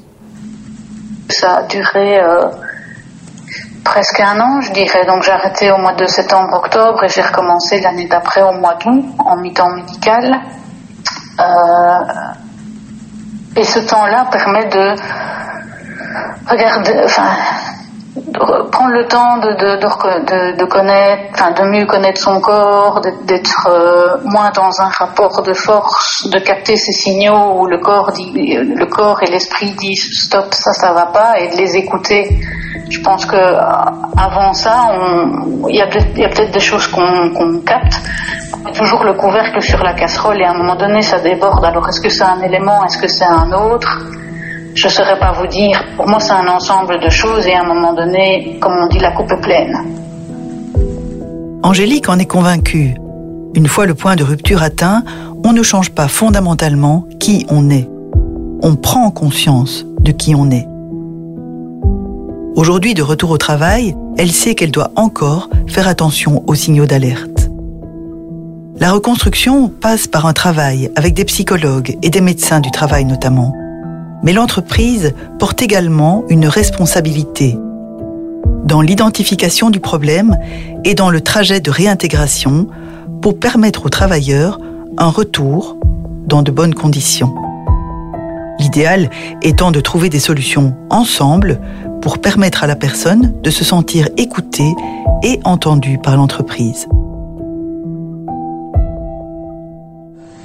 Ça 1.40 1.56
a 1.58 1.62
duré 1.64 2.20
presque 3.84 4.20
un 4.20 4.40
an, 4.40 4.60
je 4.60 4.72
dirais. 4.72 5.04
Donc 5.06 5.22
j'ai 5.22 5.32
arrêté 5.32 5.70
au 5.70 5.78
mois 5.78 5.94
de 5.94 6.06
septembre-octobre 6.06 7.04
et 7.04 7.08
j'ai 7.08 7.22
recommencé 7.22 7.80
l'année 7.80 8.06
d'après 8.06 8.42
au 8.42 8.52
mois 8.52 8.74
d'août 8.74 9.04
en 9.18 9.36
mi-temps 9.36 9.70
médical. 9.70 10.40
et 13.56 13.64
ce 13.64 13.78
temps-là 13.80 14.26
permet 14.30 14.66
de 14.66 14.94
regarder, 16.48 17.00
enfin, 17.04 17.30
prendre 18.38 18.90
le 18.90 19.06
temps 19.06 19.38
de, 19.38 19.52
de, 19.52 20.56
de, 20.56 20.64
connaître, 20.64 21.22
enfin 21.32 21.52
de 21.52 21.68
mieux 21.68 21.86
connaître 21.86 22.20
son 22.20 22.40
corps, 22.40 23.00
d'être 23.26 23.68
euh, 23.68 24.16
moins 24.24 24.50
dans 24.50 24.80
un 24.80 24.88
rapport 24.88 25.42
de 25.42 25.52
force, 25.52 26.28
de 26.28 26.38
capter 26.38 26.76
ces 26.76 26.92
signaux 26.92 27.60
où 27.60 27.66
le 27.66 27.78
corps 27.78 28.10
dit, 28.12 28.32
le 28.56 28.86
corps 28.86 29.22
et 29.22 29.30
l'esprit 29.30 29.72
disent 29.72 30.08
stop, 30.12 30.52
ça, 30.52 30.72
ça 30.72 30.92
va 30.92 31.06
pas, 31.06 31.38
et 31.38 31.48
de 31.48 31.56
les 31.56 31.76
écouter. 31.76 32.40
Je 32.90 33.00
pense 33.00 33.24
que 33.24 33.36
euh, 33.36 33.60
avant 34.16 34.52
ça, 34.52 34.90
il 35.68 35.76
y 35.76 35.80
a 35.80 35.86
peut-être 35.86 36.52
des 36.52 36.60
choses 36.60 36.86
qu'on 36.88 37.60
capte. 37.60 38.00
On 38.66 38.72
toujours 38.72 39.04
le 39.04 39.12
couvercle 39.14 39.60
sur 39.60 39.82
la 39.82 39.92
casserole 39.92 40.40
et 40.40 40.44
à 40.44 40.50
un 40.50 40.54
moment 40.54 40.76
donné, 40.76 41.02
ça 41.02 41.18
déborde. 41.20 41.64
Alors 41.64 41.88
est-ce 41.88 42.00
que 42.00 42.08
c'est 42.08 42.24
un 42.24 42.40
élément, 42.40 42.84
est-ce 42.84 42.98
que 42.98 43.08
c'est 43.08 43.24
un 43.24 43.52
autre? 43.52 44.00
Je 44.74 44.86
ne 44.86 44.92
saurais 44.92 45.18
pas 45.18 45.32
vous 45.32 45.46
dire. 45.46 45.82
Pour 45.96 46.08
moi, 46.08 46.18
c'est 46.20 46.32
un 46.32 46.48
ensemble 46.48 47.00
de 47.00 47.08
choses 47.08 47.46
et 47.46 47.54
à 47.54 47.62
un 47.62 47.66
moment 47.66 47.94
donné, 47.94 48.58
comme 48.60 48.74
on 48.82 48.88
dit, 48.88 48.98
la 48.98 49.12
coupe 49.12 49.30
est 49.30 49.40
pleine. 49.40 49.76
Angélique 51.62 52.08
en 52.08 52.18
est 52.18 52.26
convaincue. 52.26 52.94
Une 53.54 53.68
fois 53.68 53.86
le 53.86 53.94
point 53.94 54.16
de 54.16 54.24
rupture 54.24 54.62
atteint, 54.62 55.04
on 55.44 55.52
ne 55.52 55.62
change 55.62 55.90
pas 55.90 56.08
fondamentalement 56.08 57.06
qui 57.20 57.46
on 57.48 57.70
est. 57.70 57.88
On 58.62 58.74
prend 58.74 59.10
conscience 59.10 59.86
de 60.00 60.10
qui 60.10 60.34
on 60.34 60.50
est. 60.50 60.66
Aujourd'hui, 62.56 62.94
de 62.94 63.02
retour 63.02 63.30
au 63.30 63.38
travail, 63.38 63.96
elle 64.18 64.30
sait 64.30 64.54
qu'elle 64.54 64.70
doit 64.70 64.90
encore 64.96 65.48
faire 65.66 65.88
attention 65.88 66.42
aux 66.46 66.54
signaux 66.54 66.86
d'alerte. 66.86 67.48
La 68.80 68.92
reconstruction 68.92 69.68
passe 69.68 70.08
par 70.08 70.26
un 70.26 70.32
travail 70.32 70.90
avec 70.96 71.14
des 71.14 71.24
psychologues 71.24 71.96
et 72.02 72.10
des 72.10 72.20
médecins 72.20 72.60
du 72.60 72.70
travail 72.70 73.04
notamment. 73.04 73.54
Mais 74.22 74.32
l'entreprise 74.32 75.14
porte 75.38 75.60
également 75.62 76.24
une 76.28 76.46
responsabilité 76.46 77.58
dans 78.64 78.80
l'identification 78.80 79.70
du 79.70 79.78
problème 79.78 80.36
et 80.84 80.94
dans 80.94 81.10
le 81.10 81.20
trajet 81.20 81.60
de 81.60 81.70
réintégration 81.70 82.66
pour 83.20 83.38
permettre 83.38 83.86
aux 83.86 83.90
travailleurs 83.90 84.58
un 84.96 85.08
retour 85.08 85.76
dans 86.26 86.42
de 86.42 86.50
bonnes 86.50 86.74
conditions. 86.74 87.34
L'idéal 88.58 89.10
étant 89.42 89.70
de 89.70 89.80
trouver 89.80 90.08
des 90.08 90.18
solutions 90.18 90.74
ensemble 90.88 91.60
pour 92.00 92.18
permettre 92.18 92.64
à 92.64 92.66
la 92.66 92.76
personne 92.76 93.34
de 93.42 93.50
se 93.50 93.64
sentir 93.64 94.08
écoutée 94.16 94.74
et 95.22 95.40
entendue 95.44 95.98
par 95.98 96.16
l'entreprise. 96.16 96.86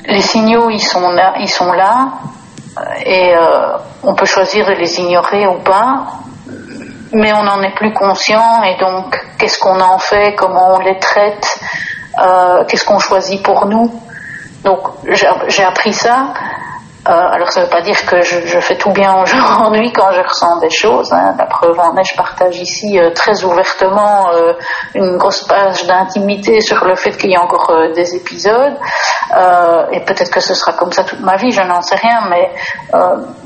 Les 0.08 0.22
signaux, 0.22 0.70
ils 0.70 0.80
sont 0.80 1.12
là, 1.12 1.34
sont 1.48 1.72
là 1.72 2.14
et 3.06 3.36
euh, 3.36 3.78
on 4.04 4.16
peut 4.16 4.26
choisir 4.26 4.66
de 4.66 4.74
les 4.74 5.00
ignorer 5.00 5.48
ou 5.48 5.60
pas, 5.60 6.06
mais 7.14 7.34
on 7.34 7.44
n'en 7.44 7.62
est 7.62 7.76
plus 7.76 7.94
conscient 7.94 8.64
et 8.64 8.78
donc 8.78 9.20
qu'est-ce 9.38 9.60
qu'on 9.60 9.80
en 9.80 10.00
fait, 10.00 10.36
comment 10.36 10.76
on 10.76 10.80
les 10.80 11.00
traite, 11.00 11.60
euh, 12.22 12.64
qu'est-ce 12.66 12.86
qu'on 12.86 13.00
choisit 13.00 13.42
pour 13.44 13.66
nous. 13.66 13.92
Donc 14.64 14.80
j'ai 15.08 15.64
appris 15.64 15.94
ça 15.94 16.34
euh, 17.08 17.12
alors 17.12 17.50
ça 17.50 17.62
ne 17.62 17.66
veut 17.66 17.72
pas 17.72 17.82
dire 17.82 18.06
que 18.06 18.22
je, 18.22 18.46
je, 18.46 18.60
fais 18.60 18.76
tout 18.76 18.92
bien 18.92 19.16
aujourd'hui 19.22 19.94
quand 19.94 20.12
je 20.12 20.22
ressens 20.22 20.60
des 20.60 20.70
choses. 20.70 21.14
Hein. 21.14 21.34
La 21.38 21.46
preuve 21.46 21.80
en 21.80 21.96
est, 21.96 22.04
je 22.04 22.16
partage 22.16 22.58
ici 22.58 23.00
euh, 23.00 23.12
très 23.12 23.46
ouvertement 23.46 24.30
euh, 24.34 24.54
une 24.96 25.18
grosse 25.18 25.44
page 25.44 25.86
d'intimité 25.88 26.60
sur 26.60 26.84
le 26.84 26.96
fait 26.96 27.12
qu'il 27.12 27.32
y 27.32 27.38
a 27.38 27.42
encore 27.42 27.70
euh, 27.70 27.94
des 27.94 28.16
épisodes. 28.16 28.76
Euh, 29.34 29.86
et 29.94 30.02
peut-être 30.02 30.30
que 30.30 30.42
ce 30.42 30.54
sera 30.54 30.74
comme 30.74 30.92
ça 30.92 31.06
toute 31.06 31.22
ma 31.22 31.38
vie, 31.38 31.52
je 31.52 31.62
n'en 31.62 31.82
sais 31.82 31.96
rien, 31.96 32.28
mais, 32.30 32.52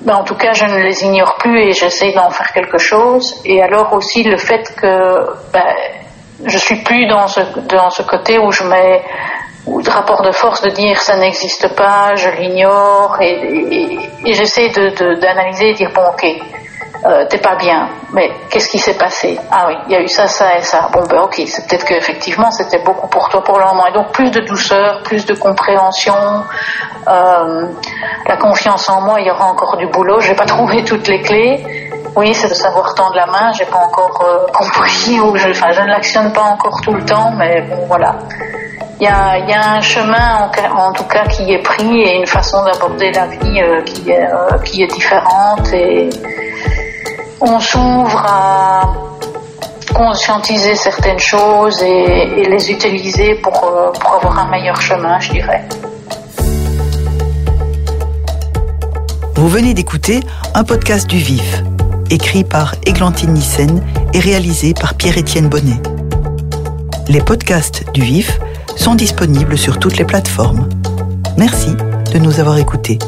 mais, 0.04 0.14
en 0.14 0.24
tout 0.24 0.36
cas 0.36 0.54
je 0.54 0.66
ne 0.66 0.80
les 0.80 1.04
ignore 1.04 1.36
plus 1.36 1.60
et 1.62 1.74
j'essaie 1.74 2.12
d'en 2.14 2.32
faire 2.32 2.52
quelque 2.54 2.80
chose. 2.80 3.40
Et 3.46 3.62
alors 3.62 3.94
aussi 3.94 4.24
le 4.24 4.38
fait 4.38 4.74
que 4.76 5.28
ben, 5.54 5.76
je 6.44 6.58
suis 6.58 6.82
plus 6.84 7.06
dans 7.08 7.28
ce, 7.28 7.42
dans 7.70 7.92
ce 7.92 8.02
côté 8.02 8.40
où 8.40 8.52
je 8.52 8.64
mets 8.64 9.04
ou 9.66 9.82
de 9.82 9.90
rapport 9.90 10.22
de 10.22 10.32
force 10.32 10.62
de 10.62 10.70
dire 10.70 11.02
ça 11.02 11.16
n'existe 11.16 11.76
pas, 11.76 12.16
je 12.16 12.30
l'ignore, 12.30 13.18
et, 13.22 13.98
j'essaie 14.26 14.70
d'analyser 14.70 15.66
de, 15.66 15.70
et 15.70 15.74
dire 15.74 15.92
bon 15.94 16.02
ok, 16.10 16.26
euh, 17.06 17.26
t'es 17.30 17.38
pas 17.38 17.56
bien, 17.56 17.90
mais 18.14 18.32
qu'est-ce 18.50 18.70
qui 18.70 18.80
s'est 18.80 18.98
passé? 18.98 19.38
Ah 19.52 19.66
oui, 19.68 19.76
il 19.88 19.92
y 19.94 19.96
a 19.96 20.02
eu 20.02 20.08
ça, 20.08 20.28
ça 20.28 20.58
et 20.58 20.62
ça. 20.62 20.90
Bon 20.94 21.04
ben 21.10 21.20
ok, 21.20 21.42
c'est 21.48 21.68
peut-être 21.68 21.86
qu'effectivement 21.86 22.50
c'était 22.52 22.80
beaucoup 22.80 23.08
pour 23.08 23.30
toi 23.30 23.44
pour 23.44 23.60
le 23.60 23.66
moment, 23.66 23.88
et 23.88 23.92
donc 23.92 24.12
plus 24.12 24.32
de 24.32 24.42
douceur, 24.42 25.02
plus 25.04 25.26
de 25.26 25.34
compréhension, 25.34 26.16
euh, 27.08 27.68
la 28.26 28.38
confiance 28.38 28.90
en 28.90 29.02
moi, 29.02 29.20
il 29.20 29.28
y 29.28 29.32
aura 29.32 29.46
encore 29.46 29.78
du 29.78 29.88
boulot. 29.88 30.20
J'ai 30.22 30.36
pas 30.36 30.46
trouvé 30.46 30.84
toutes 30.84 31.08
les 31.08 31.22
clés. 31.22 31.66
Oui, 32.16 32.34
c'est 32.34 32.48
de 32.48 32.54
savoir 32.54 32.94
tendre 32.96 33.16
la 33.16 33.26
main. 33.26 33.52
J'ai 33.54 33.66
pas 33.66 33.80
encore 33.80 34.24
euh, 34.26 34.46
compris 34.54 35.20
ou 35.20 35.36
je, 35.36 35.50
enfin, 35.50 35.72
je 35.72 35.82
ne 35.82 35.88
l'actionne 35.88 36.32
pas 36.32 36.44
encore 36.44 36.80
tout 36.82 36.94
le 36.94 37.04
temps, 37.04 37.32
mais 37.32 37.62
bon 37.64 37.86
voilà 37.88 38.16
il 39.00 39.06
y 39.06 39.08
a, 39.08 39.74
un 39.74 39.82
chemin 39.82 40.50
en, 40.76 40.92
tout 40.94 41.04
cas 41.06 41.26
qui 41.26 41.52
est 41.52 41.60
pris 41.60 42.02
et 42.02 42.16
une 42.18 42.28
façon 42.28 42.64
d'aborder 42.64 43.12
la 43.12 43.28
vie 43.28 43.62
euh, 43.62 43.82
qui, 43.82 44.10
est, 44.10 44.24
euh, 44.24 44.58
qui 44.64 44.84
est 44.84 44.88
différente 44.88 45.72
et 45.74 46.10
on 47.42 47.60
s'ouvre 47.60 48.24
à 48.26 48.94
conscientiser 49.94 50.76
certaines 50.76 51.20
choses 51.20 51.82
et, 51.84 52.46
les 52.50 52.72
utiliser 52.72 53.36
pour, 53.36 53.64
euh, 53.64 53.92
pour 53.92 54.14
avoir 54.14 54.40
un 54.40 54.50
meilleur 54.50 54.80
chemin, 54.80 55.20
je 55.20 55.32
dirais. 55.32 55.64
Vous 59.36 59.50
venez 59.50 59.74
d'écouter 59.74 60.22
un 60.54 60.64
podcast 60.64 61.08
du 61.08 61.18
VIF, 61.18 61.64
écrit 62.10 62.44
par 62.44 62.76
Églantine 62.86 63.34
Nissen 63.34 63.84
et 64.14 64.20
réalisé 64.20 64.74
par 64.74 64.94
Pierre-Étienne 64.94 65.50
Bonnet. 65.50 65.82
Les 67.10 67.20
podcasts 67.20 67.84
du 67.92 68.02
VIF 68.02 68.40
sont 68.76 68.96
disponibles 68.96 69.58
sur 69.58 69.80
toutes 69.80 69.98
les 69.98 70.06
plateformes. 70.06 70.70
Merci 71.38 71.72
de 72.14 72.20
nous 72.20 72.40
avoir 72.40 72.58
écoutés. 72.58 73.00